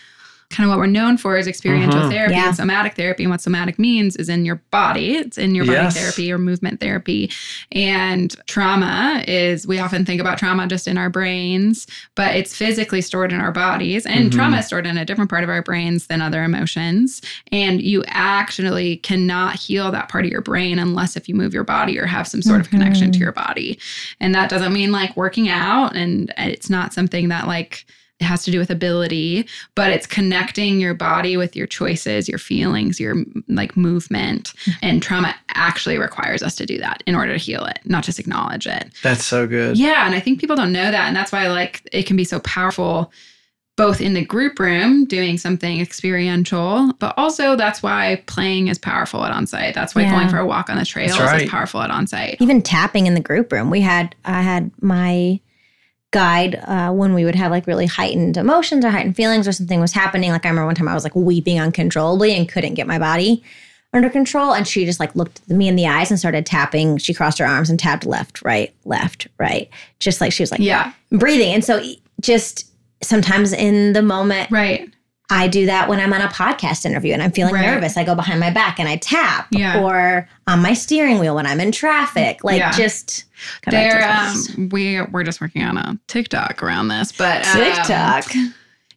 [0.50, 2.10] kind of what we're known for is experiential Mhm.
[2.10, 2.48] therapy Yeah.
[2.48, 3.22] and somatic therapy.
[3.22, 5.96] And what somatic means is in your body, it's in your body Yes.
[5.96, 7.30] therapy or movement therapy.
[7.70, 11.86] And trauma is, we often think about trauma just in our brains,
[12.16, 14.04] but it's physically stored in our bodies.
[14.06, 14.34] And Mhm.
[14.34, 17.22] trauma is stored in a different part of our brains than other emotions.
[17.52, 21.64] And you actually cannot heal that part of your brain unless if you move your
[21.64, 23.78] body or have some sort of connection to your body.
[24.20, 27.86] And that doesn't mean like working out, and it's not something that like
[28.20, 32.38] it has to do with ability, but it's connecting your body with your choices, your
[32.38, 33.16] feelings, your
[33.48, 34.52] like movement.
[34.64, 34.70] Hmm.
[34.82, 38.18] And trauma actually requires us to do that in order to heal it, not just
[38.18, 38.90] acknowledge it.
[39.02, 39.78] That's so good.
[39.78, 42.24] Yeah, and I think people don't know that, and that's why like it can be
[42.24, 43.10] so powerful
[43.76, 49.24] both in the group room doing something experiential, but also that's why playing is powerful
[49.24, 49.72] at onsite.
[49.72, 50.10] That's why Yeah.
[50.16, 51.44] going for a walk on the trails right.
[51.44, 52.36] is powerful at onsite.
[52.40, 53.70] Even tapping in the group room.
[53.70, 55.40] We had I had my
[56.10, 59.80] guide uh, when we would have like really heightened emotions or heightened feelings or something
[59.80, 60.30] was happening.
[60.30, 63.44] Like I remember one time I was like weeping uncontrollably and couldn't get my body
[63.92, 64.52] under control.
[64.52, 66.98] And she just like looked me in the eyes and started tapping.
[66.98, 69.68] She crossed her arms and tapped left, right, left, right.
[69.98, 71.52] Just like she was like Yeah, breathing.
[71.54, 71.82] And so
[72.20, 72.70] just
[73.02, 74.92] sometimes in the moment, right.
[75.30, 77.66] I do that when I'm on a podcast interview and I'm feeling Right.
[77.66, 77.96] nervous.
[77.96, 79.80] I go behind my back and I tap, Yeah.
[79.80, 82.42] or on my steering wheel when I'm in traffic.
[82.44, 82.72] Like Yeah.
[82.72, 83.24] just
[83.62, 84.10] kind of There,
[84.58, 88.32] um, we we're just working on a TikTok around this, but um, TikTok.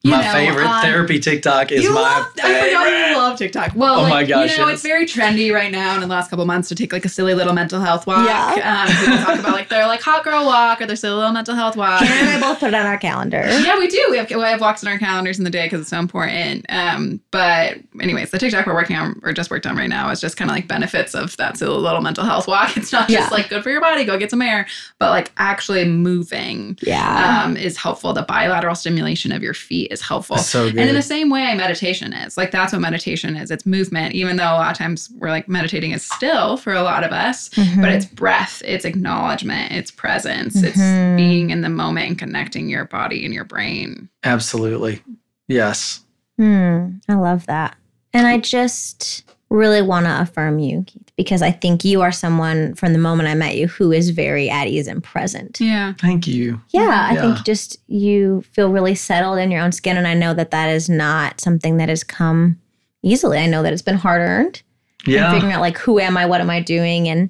[0.04, 3.38] You my know, favorite on- therapy TikTok is you my love, I forgot you love
[3.38, 3.72] TikTok.
[3.74, 4.74] Well, Oh like, my gosh, you know, yes.
[4.76, 7.10] it's very trendy right now and in the last couple months to take like a
[7.10, 8.28] silly little mental health walk.
[8.28, 8.86] Yeah.
[8.90, 11.56] Um, people talk about like their like hot girl walk or their silly little mental
[11.56, 12.02] health walk.
[12.02, 13.44] Karen and I both put it on our calendar.
[13.62, 14.06] yeah, we do.
[14.12, 16.66] We have we have walks in our calendars in the day because it's so important.
[16.68, 20.20] Um, but anyways, the TikTok we're working on or just worked on right now is
[20.20, 22.76] just kind of like benefits of that silly little mental health walk.
[22.76, 23.36] It's not just Yeah.
[23.38, 24.68] like good for your body, go get some air,
[25.00, 27.44] but like actually moving Yeah.
[27.46, 28.12] um, is helpful.
[28.12, 30.38] The bilateral stimulation of your feet is helpful.
[30.38, 30.80] so good.
[30.80, 33.50] And in the same way, meditation is like that's what meditation is.
[33.52, 36.82] It's movement, even though a lot of times we're like meditating is still for a
[36.84, 37.82] lot of us, Mhm.
[37.82, 40.64] but it's breath, it's acknowledgement, it's presence, Mhm.
[40.66, 44.10] it's being in the moment and connecting your body and your brain.
[44.24, 45.02] Absolutely.
[45.48, 46.02] Yes.
[46.38, 47.76] Hmm, I love that.
[48.14, 49.24] And I just
[49.54, 53.30] really want to affirm you, Keith, because I think you are someone from the moment
[53.30, 55.60] I met you who is very at ease and present.
[55.62, 55.94] Yeah.
[56.00, 56.60] Thank you.
[56.70, 59.96] Yeah, I think just you feel really settled in your own skin.
[59.96, 62.60] And I know that that is not something that has come
[63.04, 63.38] easily.
[63.38, 64.62] I know that it's been hard earned.
[65.06, 65.18] Yeah.
[65.18, 65.34] And Yeah.
[65.34, 66.26] figuring out, like, who am I?
[66.26, 67.08] What am I doing?
[67.08, 67.30] And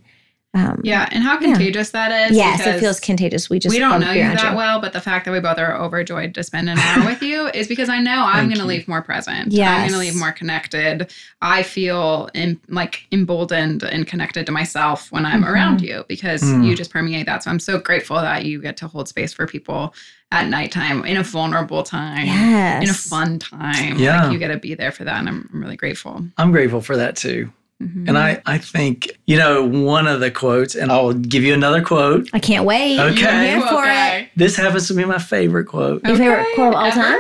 [0.56, 1.08] um, Yeah.
[1.12, 1.48] And how Yeah.
[1.54, 2.38] contagious that is.
[2.38, 3.50] yes, it feels contagious.
[3.50, 5.40] We just we don't know being you around that well, but the fact that we
[5.40, 8.58] both are overjoyed to spend an hour with you is because I know I'm going
[8.58, 8.68] to you.
[8.68, 9.52] leave more present.
[9.52, 11.12] Yeah, I'm going to leave more connected.
[11.42, 15.50] I feel in, like emboldened and connected to myself when I'm Mhm.
[15.50, 16.68] around you because Mm.
[16.68, 17.44] you just permeate that.
[17.44, 19.94] So I'm so grateful that you get to hold space for people
[20.32, 22.26] at nighttime in a vulnerable time.
[22.28, 22.84] Yes.
[22.84, 23.98] In a fun time.
[23.98, 24.24] Yeah.
[24.24, 25.18] Like you get to be there for that.
[25.20, 26.26] And I'm, I'm really grateful.
[26.38, 27.52] I'm grateful for that too.
[27.84, 28.08] Mhm.
[28.10, 31.82] And I, I think, you know, one of the quotes, and I'll give you another
[31.84, 32.30] quote.
[32.34, 33.00] I can't wait.
[33.00, 33.28] Okay.
[33.28, 33.88] I'm here for it.
[33.90, 34.30] Okay.
[34.36, 36.96] This happens to be my favorite quote Your favorite quote of all ever?
[37.02, 37.20] time?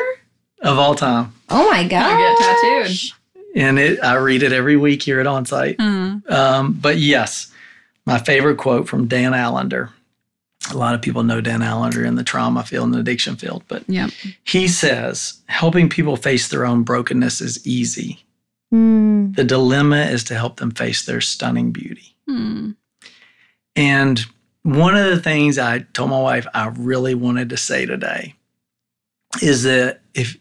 [0.61, 1.33] of all time.
[1.49, 2.17] Oh my I god!
[2.17, 2.97] get tattooed.
[3.55, 5.75] And it, I read it every week here at Onsite.
[5.79, 7.51] Uh, Um, but yes,
[8.05, 9.91] my favorite quote from Dan Allender.
[10.71, 13.63] A lot of people know Dan Allender in the trauma field and the addiction field,
[13.67, 14.11] but Yep.
[14.45, 18.23] he says, helping people face their own brokenness is easy.
[19.35, 22.15] The dilemma is to help them face their stunning beauty.
[22.27, 22.71] Hmm.
[23.75, 24.23] And
[24.61, 28.35] one of the things I told my wife I really wanted to say today
[29.41, 30.37] is that if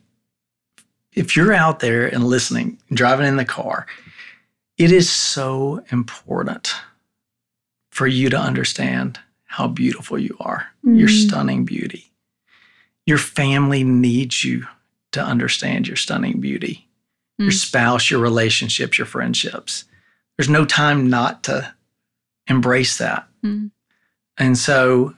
[1.15, 3.87] if you're out there and listening, driving in the car,
[4.79, 6.75] it is so important
[7.91, 11.29] for you to understand how beautiful you are, your Mm.
[11.29, 12.11] stunning beauty.
[13.05, 14.67] Your family needs you
[15.13, 16.89] to understand your stunning beauty.
[17.39, 17.55] Your Mm.
[17.55, 19.85] spouse, your relationships, your friendships.
[20.37, 21.73] There's no time not to
[22.47, 23.27] embrace that.
[23.45, 23.71] Mm.
[24.39, 25.15] And so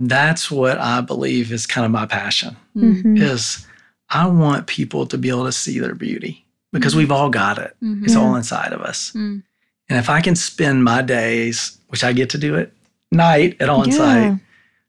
[0.00, 3.20] that's what I believe is kind of my passion Mhm.
[3.20, 3.66] is
[4.10, 6.98] I want people to be able to see their beauty because Mhm.
[6.98, 7.76] we've all got it.
[7.82, 8.04] Mhm.
[8.04, 9.12] It's all inside of us.
[9.14, 9.42] Mm.
[9.88, 12.74] And if I can spend my days, which I get to do it
[13.10, 14.38] night at on site,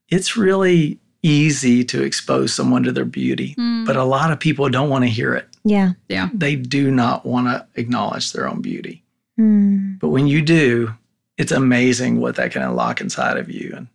[0.09, 3.55] it's really easy to expose someone to their beauty.
[3.57, 3.85] Mm.
[3.85, 5.47] But a lot of people don't want to hear it.
[5.63, 5.93] Yeah.
[6.09, 6.29] Yeah.
[6.33, 9.03] They do not want to acknowledge their own beauty.
[9.37, 9.95] Hmm.
[9.99, 10.93] But when you do,
[11.37, 13.87] it's amazing what that can unlock inside of you, and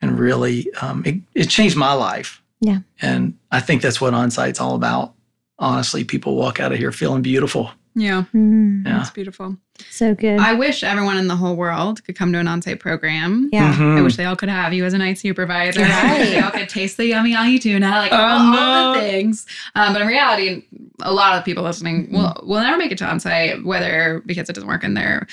[0.00, 2.40] and really, um, it, it changed my life.
[2.60, 2.80] Yeah.
[3.00, 5.14] and I think that's what onsite's all about.
[5.60, 7.70] Honestly, people walk out of here feeling beautiful.
[7.98, 8.22] Yeah.
[8.24, 8.86] Hmm.
[8.86, 9.56] Yeah, That's beautiful.
[9.90, 10.40] So good.
[10.40, 13.48] I wish everyone in the whole world could come to an on-site program.
[13.52, 13.74] yeah.
[13.74, 13.98] Mhm.
[13.98, 15.80] I wish they all could have you as a night supervisor.
[15.82, 15.90] Right.
[15.92, 19.46] I they all could taste the yummy ahi tuna, like all, Oh, all the things.
[19.74, 20.64] Um, but in reality,
[21.00, 24.54] a lot of people listening will will never make it to on-site, whether because it
[24.54, 25.26] doesn't work in their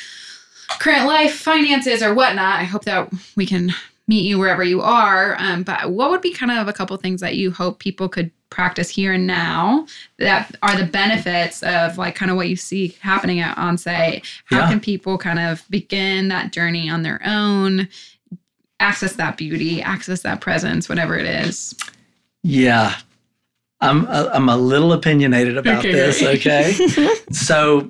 [0.80, 2.60] current life, finances, or whatnot.
[2.60, 3.72] I hope that we can
[4.08, 5.36] meet you wherever you are.
[5.40, 8.30] Um, but what would be kind of a couple things that you hope people could
[8.56, 9.86] practice here and now
[10.18, 14.26] that are the benefits of like kind of what you see happening at on-site?
[14.46, 14.70] How Yeah.
[14.70, 17.88] can people kind of begin that journey on their own?
[18.82, 21.74] access that beauty, access that presence, whatever it is.
[22.44, 22.94] yeah.
[23.82, 26.20] I'm a, I'm a little opinionated about Okay, this.
[26.20, 26.46] great.
[26.46, 26.74] Okay,
[27.32, 27.90] so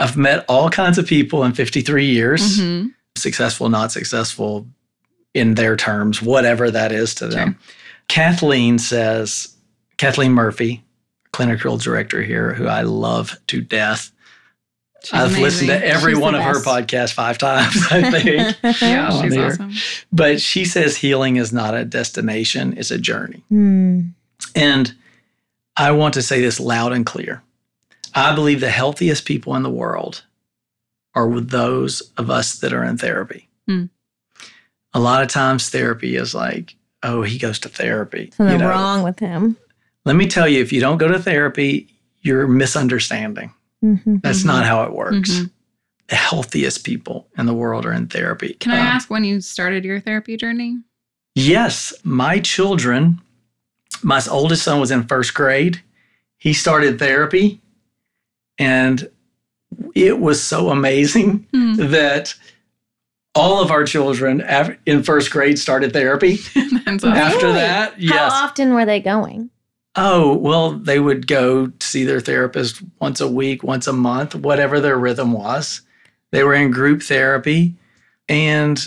[0.00, 2.58] I've met all kinds of people in 53 years.
[2.60, 2.92] Mhm.
[3.16, 4.66] successful, not successful
[5.32, 7.56] in their terms, whatever that is to them.
[8.08, 9.54] Kathleen says,
[9.98, 10.84] Kathleen Murphy,
[11.32, 14.10] clinical director here, who I love to death.
[15.04, 18.56] She's I've listened to every She's one of her podcasts five times, I think.
[18.80, 19.46] Yeah, she's there.
[19.52, 19.72] awesome.
[20.12, 23.42] but she says healing is not a destination, it's a journey.
[23.48, 24.00] Hmm.
[24.54, 24.94] And
[25.76, 27.42] I want to say this loud and clear.
[28.14, 30.24] I believe the healthiest people in the world
[31.14, 33.48] are with those of us that are in therapy.
[33.68, 33.84] Hmm.
[34.94, 38.30] A lot of times, therapy is like, oh, he goes to therapy.
[38.34, 39.56] Something You know, wrong with him.
[40.06, 41.88] Let me tell you, if you don't go to therapy,
[42.22, 43.52] you're misunderstanding.
[43.84, 44.22] Mhm.
[44.22, 44.46] That's Mhm.
[44.46, 45.30] not how it works.
[45.32, 45.50] Mhm.
[46.08, 48.54] The healthiest people in the world are in therapy.
[48.60, 50.78] Can I Um, ask when you started your therapy journey?
[51.34, 53.20] Yes, my children,
[54.02, 55.82] my oldest son was in first grade.
[56.38, 57.60] he started therapy,
[58.58, 59.08] and
[59.94, 61.74] it was so amazing Hmm.
[61.90, 62.34] that
[63.34, 66.38] all of our children af- in first grade started therapy.
[66.86, 67.10] Awesome.
[67.12, 67.58] After Really?
[67.58, 69.50] that, How often were they going?
[69.96, 74.78] Oh, well, they would go see their therapist once a week, once a month, whatever
[74.80, 75.80] their rhythm was.
[76.32, 77.74] They were in group therapy.
[78.28, 78.86] And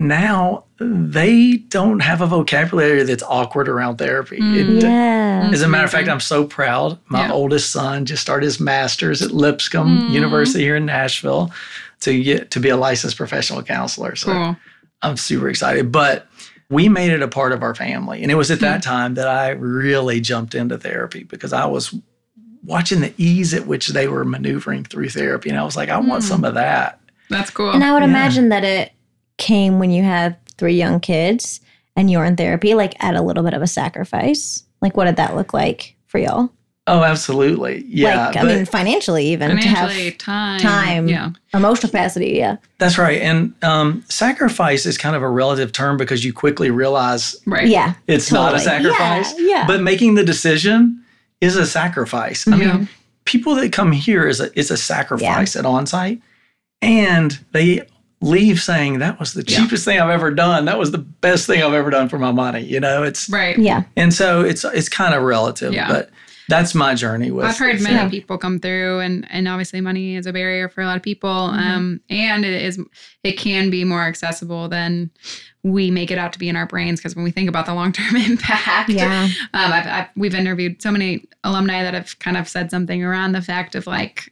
[0.00, 4.38] now they don't have a vocabulary that's awkward around therapy.
[4.38, 4.56] Mm.
[4.78, 5.50] It- Yeah.
[5.52, 6.98] As a matter of fact, I'm so proud.
[7.08, 7.32] My Yeah.
[7.32, 10.10] oldest son just started his master's at Lipscomb Mm.
[10.10, 11.52] University here in Nashville
[12.00, 14.16] to get to be a licensed professional counselor.
[14.16, 14.56] So Cool.
[15.02, 15.92] I'm super excited.
[15.92, 16.26] But
[16.70, 18.22] we made it a part of our family.
[18.22, 18.90] And it was at that Hmm.
[18.90, 21.94] time that I really jumped into therapy because I was
[22.64, 25.50] watching the ease at which they were maneuvering through therapy.
[25.50, 26.28] And I was like, I want Hmm.
[26.28, 26.98] some of that.
[27.28, 27.70] That's cool.
[27.72, 28.08] And I would Yeah.
[28.08, 28.92] imagine that it
[29.36, 31.60] came when you have three young kids
[31.96, 34.62] and you're in therapy, like at a little bit of a sacrifice.
[34.80, 36.50] Like, what did that look like for y'all?
[36.86, 37.82] Oh, absolutely.
[37.88, 38.26] Yeah.
[38.26, 40.60] like, I mean, financially, even Financially, to time.
[40.60, 41.30] have time, Yeah.
[41.54, 42.32] emotional capacity.
[42.32, 42.56] Yeah.
[42.78, 43.22] that's right.
[43.22, 47.68] And um, sacrifice is kind of a relative term because you quickly realize Right.
[47.68, 47.94] Yeah.
[48.06, 49.32] it's not a sacrifice.
[49.38, 49.66] Yeah, yeah.
[49.66, 51.02] But making the decision
[51.40, 52.46] is a sacrifice.
[52.46, 52.88] I mean,
[53.24, 56.20] people that come here is a is a sacrifice at onsite,
[56.82, 57.86] and they
[58.20, 59.58] leave saying that was the Yeah.
[59.58, 60.64] cheapest thing I've ever done.
[60.66, 62.62] That was the best thing I've ever done for my money.
[62.64, 63.58] You know, it's Right.
[63.58, 63.82] Yeah.
[63.96, 65.88] and so it's it's kind of relative, Yeah.
[65.88, 66.10] but
[66.48, 67.44] that's my journey with.
[67.46, 68.08] I've heard many Yeah.
[68.08, 71.30] people come through, and and obviously money is a barrier for a lot of people.
[71.30, 71.58] Mm-hmm.
[71.58, 72.78] Um, and it is
[73.22, 75.10] it can be more accessible than
[75.62, 77.74] we make it out to be in our brains because when we think about the
[77.74, 79.24] long term impact, Yeah.
[79.54, 83.32] um, I've, I've we've interviewed so many alumni that have kind of said something around
[83.32, 84.30] the fact of like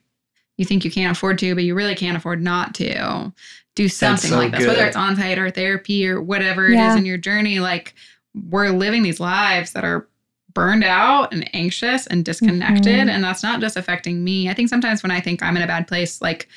[0.58, 3.32] you think you can't afford to, but you really can't afford not to
[3.74, 6.90] do something so like this, whether it's on site or therapy or whatever it Yeah.
[6.92, 7.58] is in your journey.
[7.58, 7.94] Like
[8.34, 10.06] we're living these lives that are
[10.54, 13.10] burned out and anxious and disconnected, Mhm.
[13.10, 14.48] and that's not just affecting me.
[14.48, 16.48] I think sometimes when I think I'm in a bad place, like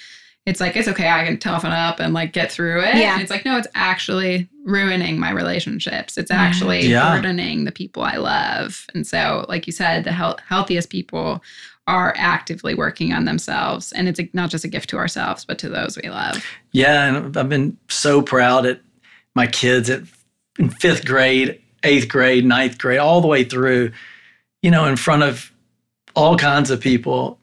[0.46, 2.96] it's like it's okay, I can toughen up and like get through it.
[2.96, 3.14] Yeah.
[3.14, 6.18] And it's like no, it's actually ruining my relationships.
[6.18, 7.16] It's actually Yeah.
[7.16, 8.86] burdening the people I love.
[8.94, 11.44] And so, like you said, the health, healthiest people
[11.88, 15.60] are actively working on themselves, and it's a, not just a gift to ourselves, but
[15.60, 16.44] to those we love.
[16.72, 18.82] Yeah, and I've been so proud at
[19.36, 20.02] my kids at
[20.58, 23.92] in fifth grade, eighth grade, ninth grade, all the way through,
[24.62, 25.52] you know, in front of
[26.16, 27.40] all kinds of people.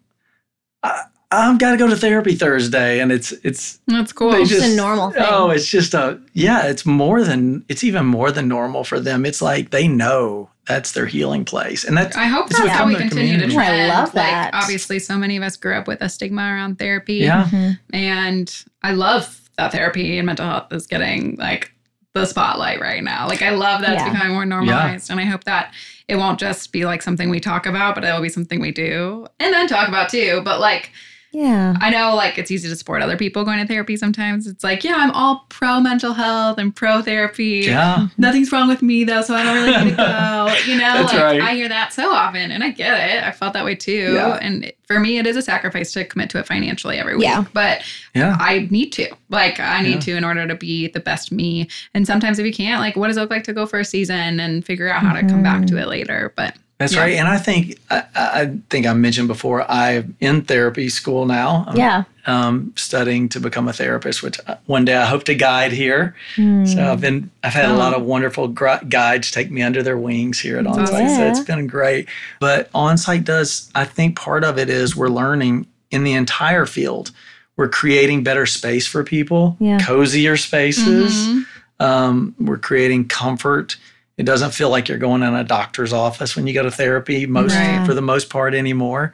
[0.82, 4.34] I, I've got to go to therapy Thursday, and it's it's That's cool.
[4.34, 5.24] It's just a normal thing.
[5.26, 9.24] oh, it's just a yeah, it's more than it's even more than normal for them.
[9.24, 12.86] It's like they know that's their healing place, and that's I hope It's that's how
[12.86, 13.54] we their continue to community.
[13.54, 13.92] trend.
[13.92, 14.52] I love that.
[14.52, 17.14] Like, obviously, so many of us grew up with a stigma around therapy.
[17.14, 17.48] yeah.
[17.50, 17.78] Mhm.
[17.94, 21.72] And I love that therapy and mental health is getting like
[22.14, 23.26] the spotlight right now.
[23.26, 24.12] Like I love that it's Yeah.
[24.12, 25.10] becoming more normalized.
[25.10, 25.72] And I hope that
[26.08, 29.26] it won't just be like something we talk about, but it'll be something we do
[29.40, 30.42] and then talk about too.
[30.44, 30.90] But like
[31.32, 31.74] Yeah.
[31.80, 34.46] I know like it's easy to support other people going to therapy sometimes.
[34.46, 37.64] It's like, yeah, I'm all pro mental health and pro therapy.
[37.66, 38.08] Yeah.
[38.18, 40.54] Nothing's wrong with me though, so I don't really need to go.
[40.66, 41.40] You know, That's like right.
[41.40, 43.24] I hear that so often and I get it.
[43.24, 44.14] I felt that way too.
[44.14, 44.38] Yeah.
[44.40, 47.24] And it- for me, it is a sacrifice to commit to it financially every week.
[47.24, 47.44] Yeah.
[47.54, 47.82] But
[48.14, 48.36] Yeah.
[48.38, 49.10] I need to.
[49.30, 50.00] Like, I need Yeah.
[50.00, 51.68] to in order to be the best me.
[51.94, 53.84] And sometimes if you can't, like, what does it look like to go for a
[53.86, 55.76] season and figure out how to come back mm-hmm.
[55.76, 56.34] to it later?
[56.36, 57.00] But That's Yeah.
[57.02, 57.14] right.
[57.14, 61.64] And I think I, I think I mentioned before I'm in therapy school now.
[61.68, 62.04] I'm, Yeah.
[62.26, 66.14] Um, studying to become a therapist, which uh, one day I hope to guide here.
[66.36, 66.64] Hmm.
[66.66, 67.76] So I've been I've had a Oh.
[67.76, 71.16] lot of wonderful gr- guides take me under their wings here at Onsite.
[71.16, 72.08] So it's been great.
[72.40, 77.10] But Onsite does I think part of it is we're learning in the entire field.
[77.56, 79.78] We're creating better space for people, Yeah.
[79.78, 81.12] cozier spaces.
[81.28, 81.46] Mhm.
[81.80, 83.76] Um, we're creating comfort.
[84.22, 87.26] It doesn't feel like you're going in a doctor's office when you go to therapy,
[87.26, 87.84] most Right.
[87.84, 89.12] for the most part anymore.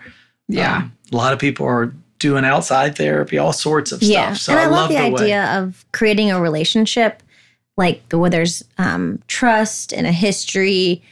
[0.49, 0.77] yeah.
[0.77, 4.35] Um, a lot of people are doing outside therapy, all sorts of Yeah.
[4.35, 4.39] stuff.
[4.43, 5.23] So and I, I, love, the, way.
[5.23, 7.23] idea of creating a relationship
[7.79, 11.03] like the, where there's um, trust and a history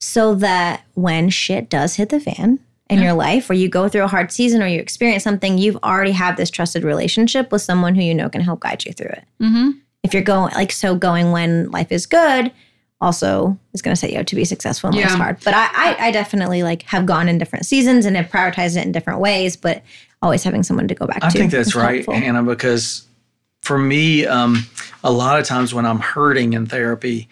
[0.00, 2.58] so that when shit does hit the fan
[2.90, 3.04] in Yeah.
[3.04, 6.12] your life or you go through a hard season or you experience something, you've already
[6.12, 9.24] have this trusted relationship with someone who you know can help guide you through it.
[9.40, 9.70] hmm
[10.02, 12.52] If you're going like so going when life is good,
[13.00, 15.38] also is going to set you up to be successful when life's hard.
[15.44, 18.84] But I, I, I definitely like have gone in different seasons and have prioritized it
[18.84, 19.56] in different ways.
[19.56, 19.82] But
[20.22, 21.26] always having someone to go back I to.
[21.26, 22.14] I think that's right, helpful.
[22.14, 23.06] Hannah, because
[23.62, 24.64] for me, um,
[25.04, 27.28] a lot of times when I'm hurting in therapy,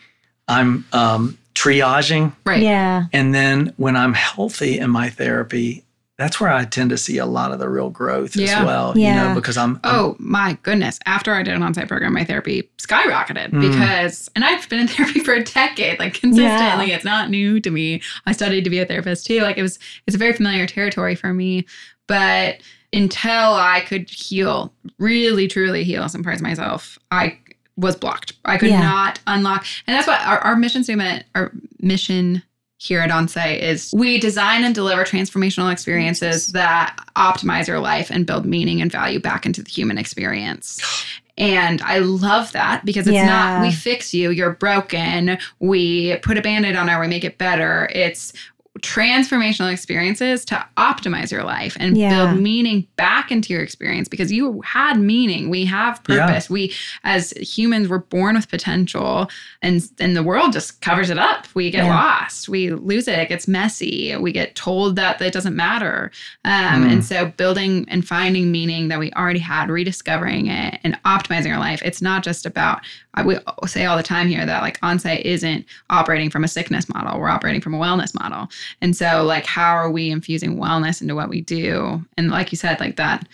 [0.49, 2.33] I'm um, triaging.
[2.45, 2.62] Right.
[2.62, 3.05] Yeah.
[3.12, 5.85] And then when I'm healthy in my therapy,
[6.17, 8.61] that's where I tend to see a lot of the real growth Yeah.
[8.61, 8.97] as well.
[8.97, 10.99] You know, because I'm, I'm Oh my goodness.
[11.07, 13.61] After I did an on-site program, my therapy skyrocketed Mm.
[13.61, 16.93] because and I've been in therapy for a decade, like consistently.
[16.93, 18.01] It's not new to me.
[18.27, 19.41] I studied to be a therapist too.
[19.41, 21.67] Like it was it's a very familiar territory for me.
[22.07, 22.61] But
[22.93, 27.39] until I could heal, really truly heal some parts of myself, I
[27.77, 28.35] was blocked.
[28.45, 28.81] I could Yeah.
[28.83, 29.67] not unlock.
[29.89, 31.51] And that's what our, our mission statement, our
[31.81, 32.45] mission
[32.85, 38.26] here at Onsite is we design and deliver transformational experiences that optimize your life and
[38.26, 40.82] build meaning and value back into the human experience.
[41.39, 43.26] And I love that because it's Yeah.
[43.26, 47.39] not we fix you, you're broken, we put a band-aid on it, we make it
[47.39, 47.89] better.
[47.93, 48.32] It's
[48.81, 52.27] transformational experiences to optimize your life and Yeah.
[52.27, 55.49] build meaning back into your experience because you had meaning.
[55.49, 56.27] We have Yeah.
[56.27, 56.51] purpose.
[56.51, 59.31] We as humans were born with potential
[59.62, 61.47] and and the world just covers it up.
[61.55, 61.95] We get Yeah.
[61.95, 62.49] lost.
[62.49, 63.18] We lose it.
[63.18, 64.14] It gets messy.
[64.16, 66.11] We get told that it doesn't matter.
[66.45, 66.93] Um, Mm.
[66.93, 71.61] And so building and finding meaning that we already had, rediscovering it and optimizing our
[71.61, 71.81] life.
[71.85, 72.81] It's not just about
[73.25, 77.20] we say all the time here that like onsite isn't operating from a sickness model.
[77.20, 78.51] We're operating from a wellness model.
[78.81, 82.05] And so like how are we infusing wellness into what we do?
[82.17, 83.27] And like you said, like that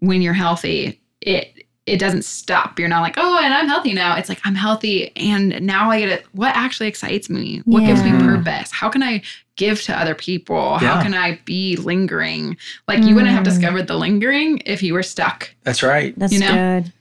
[0.00, 1.54] when you're healthy, it
[1.86, 2.78] it doesn't stop.
[2.78, 4.14] You're not like, oh, and I'm healthy now.
[4.16, 6.26] It's like I'm healthy, and now I get it.
[6.32, 7.62] What actually excites me?
[7.64, 8.70] What gives me purpose?
[8.70, 9.22] How can I
[9.56, 10.78] give to other people?
[10.78, 12.56] How can I be lingering?
[12.86, 13.46] Like you wouldn't have Mm.
[13.46, 15.52] discovered the lingering if you were stuck.
[15.64, 16.16] that's right.
[16.18, 16.54] That's You know?
[16.82, 16.92] good.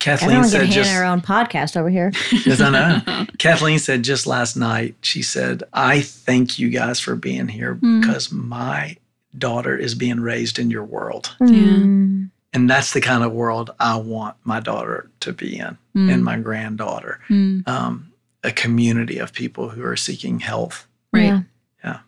[0.00, 2.10] Kathleen Everyone said can just, hand their own podcast over here.
[2.44, 3.26] Yes, I know.
[3.38, 8.00] Kathleen said just last night, she said, I thank you guys for being here Mm.
[8.00, 8.96] because my
[9.38, 11.36] daughter is being raised in your world.
[11.40, 12.30] Mm.
[12.52, 16.12] And that's the kind of world I want my daughter to be in Mm.
[16.12, 17.20] and my granddaughter.
[17.28, 17.68] Mm.
[17.68, 20.86] Um, a community of people who are seeking health.
[21.12, 21.24] Right.
[21.24, 21.40] Yeah.
[21.84, 21.98] Yeah.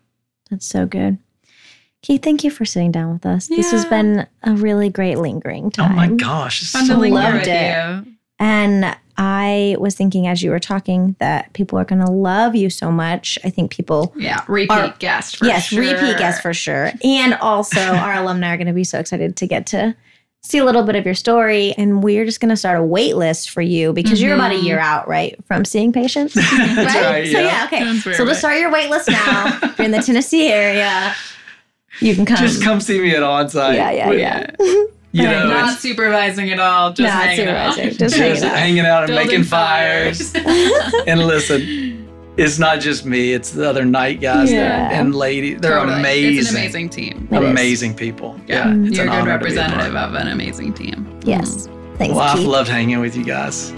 [0.51, 1.18] That's so good.
[2.03, 3.46] Keith, thank you for sitting down with us.
[3.46, 5.92] This has been a really great lingering time.
[5.92, 6.61] Oh my gosh.
[6.61, 7.76] It's Fun so to linger loved with it.
[8.05, 8.12] you.
[8.40, 12.70] And I was thinking as you were talking that people are going to love you
[12.70, 13.38] so much.
[13.44, 15.36] I think people, Yeah, repeat Our- guest.
[15.36, 15.80] For yes, sure.
[15.80, 16.90] repeat guests for sure.
[17.05, 19.94] And also, our alumni are going to be so excited to get to
[20.42, 21.72] see a little bit of your story.
[21.78, 24.55] And we're just going to start a wait list for you because you're about a
[24.57, 24.64] Mhm.
[24.64, 26.34] year out, right, from seeing patients?
[26.34, 27.46] That's right, So, yeah.
[27.46, 27.78] yeah, okay.
[27.84, 28.36] Sounds So, let's right.
[28.36, 29.57] start your wait list now.
[29.62, 31.14] if you're in the Tennessee area,
[32.01, 32.36] you can come.
[32.38, 33.74] Just come see me at onsite.
[33.76, 34.51] Yeah, yeah, yeah.
[35.14, 36.90] You know, Not supervising at all.
[36.95, 37.74] Just Not hanging out.
[37.74, 38.57] supervising, just just hanging out.
[38.59, 40.32] hanging out and making fires.
[40.34, 44.88] and listen, it's not just me; it's the other night guys Yeah.
[44.88, 45.61] that, and ladies.
[45.61, 45.99] They're Totally.
[46.01, 47.28] amazing, It's an amazing team.
[47.30, 47.51] It is.
[47.51, 48.40] amazing people.
[48.47, 51.20] Yeah, Yeah, it's you're a good honor a representative of an amazing team.
[51.24, 51.66] Yes.
[51.68, 51.99] Mm.
[51.99, 53.70] Thanks, Well, I've loved hanging with you guys.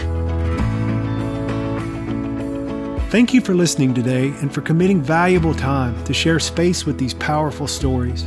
[3.15, 7.15] Thank you for listening today and for committing valuable time to share space with these
[7.15, 8.25] powerful stories.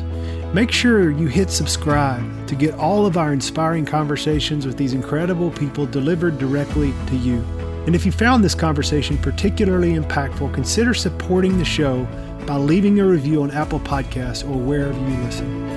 [0.53, 5.51] Make sure you hit subscribe to get all of our inspiring conversations with these incredible
[5.51, 7.39] people delivered directly to you.
[7.85, 12.05] And if you found this conversation particularly impactful, consider supporting the show
[12.45, 15.76] by leaving a review on Apple Podcasts or wherever you listen.